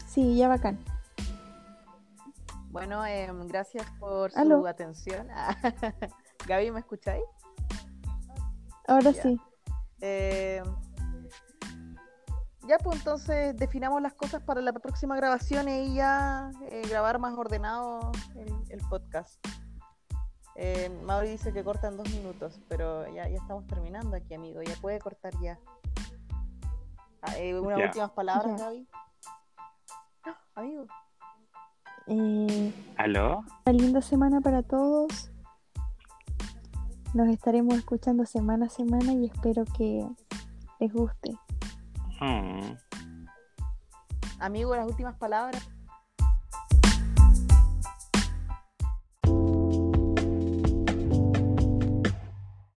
Sí, 0.09 0.37
ya 0.37 0.49
bacán. 0.49 0.79
Bueno, 2.71 3.05
em, 3.07 3.47
gracias 3.47 3.87
por 4.01 4.33
su 4.33 4.67
atención. 4.67 5.29
Gaby, 6.47 6.71
¿me 6.73 6.81
escucháis? 6.81 7.25
Ahora 8.87 9.11
Ya. 9.13 9.23
sí. 9.23 9.41
Eh, 10.01 10.63
ya, 12.67 12.79
pues 12.79 12.99
entonces 12.99 13.57
definamos 13.57 14.03
las 14.03 14.15
cosas 14.15 14.43
para 14.43 14.61
la 14.61 14.73
próxima 14.73 15.17
grabación 15.17 15.69
y 15.69 15.95
ya 15.95 16.51
eh, 16.71 16.83
grabar 16.89 17.19
más 17.19 17.35
ordenado 17.39 18.11
el, 18.35 18.53
el 18.71 18.81
podcast. 18.89 19.39
Eh, 20.61 20.90
Mauri 21.05 21.29
dice 21.29 21.53
que 21.53 21.62
corta 21.62 21.87
en 21.87 21.97
dos 21.97 22.11
minutos, 22.11 22.61
pero 22.68 23.07
ya, 23.14 23.29
ya 23.29 23.37
estamos 23.37 23.64
terminando 23.68 24.16
aquí, 24.16 24.35
amigo. 24.35 24.61
Ya 24.61 24.75
puede 24.81 24.99
cortar 24.99 25.33
ya. 25.40 25.57
Ah, 27.23 27.38
eh, 27.38 27.57
unas 27.59 27.79
últimas 27.79 28.11
palabras. 28.11 28.61
Gaby. 28.61 28.88
¡Ah! 30.25 30.37
Amigo. 30.57 30.87
Eh, 32.09 32.73
¿Aló? 32.97 33.44
una 33.66 33.73
linda 33.73 34.03
semana 34.03 34.40
para 34.40 34.64
todos. 34.64 35.31
Nos 37.14 37.29
estaremos 37.29 37.75
escuchando 37.77 38.27
semana 38.27 38.66
a 38.66 38.68
semana 38.68 39.12
y 39.12 39.27
espero 39.27 39.64
que 39.64 40.09
les 40.81 40.92
guste. 40.92 41.38
Hmm. 42.21 42.75
Amigo, 44.40 44.75
las 44.75 44.88
últimas 44.88 45.16
palabras. 45.18 45.68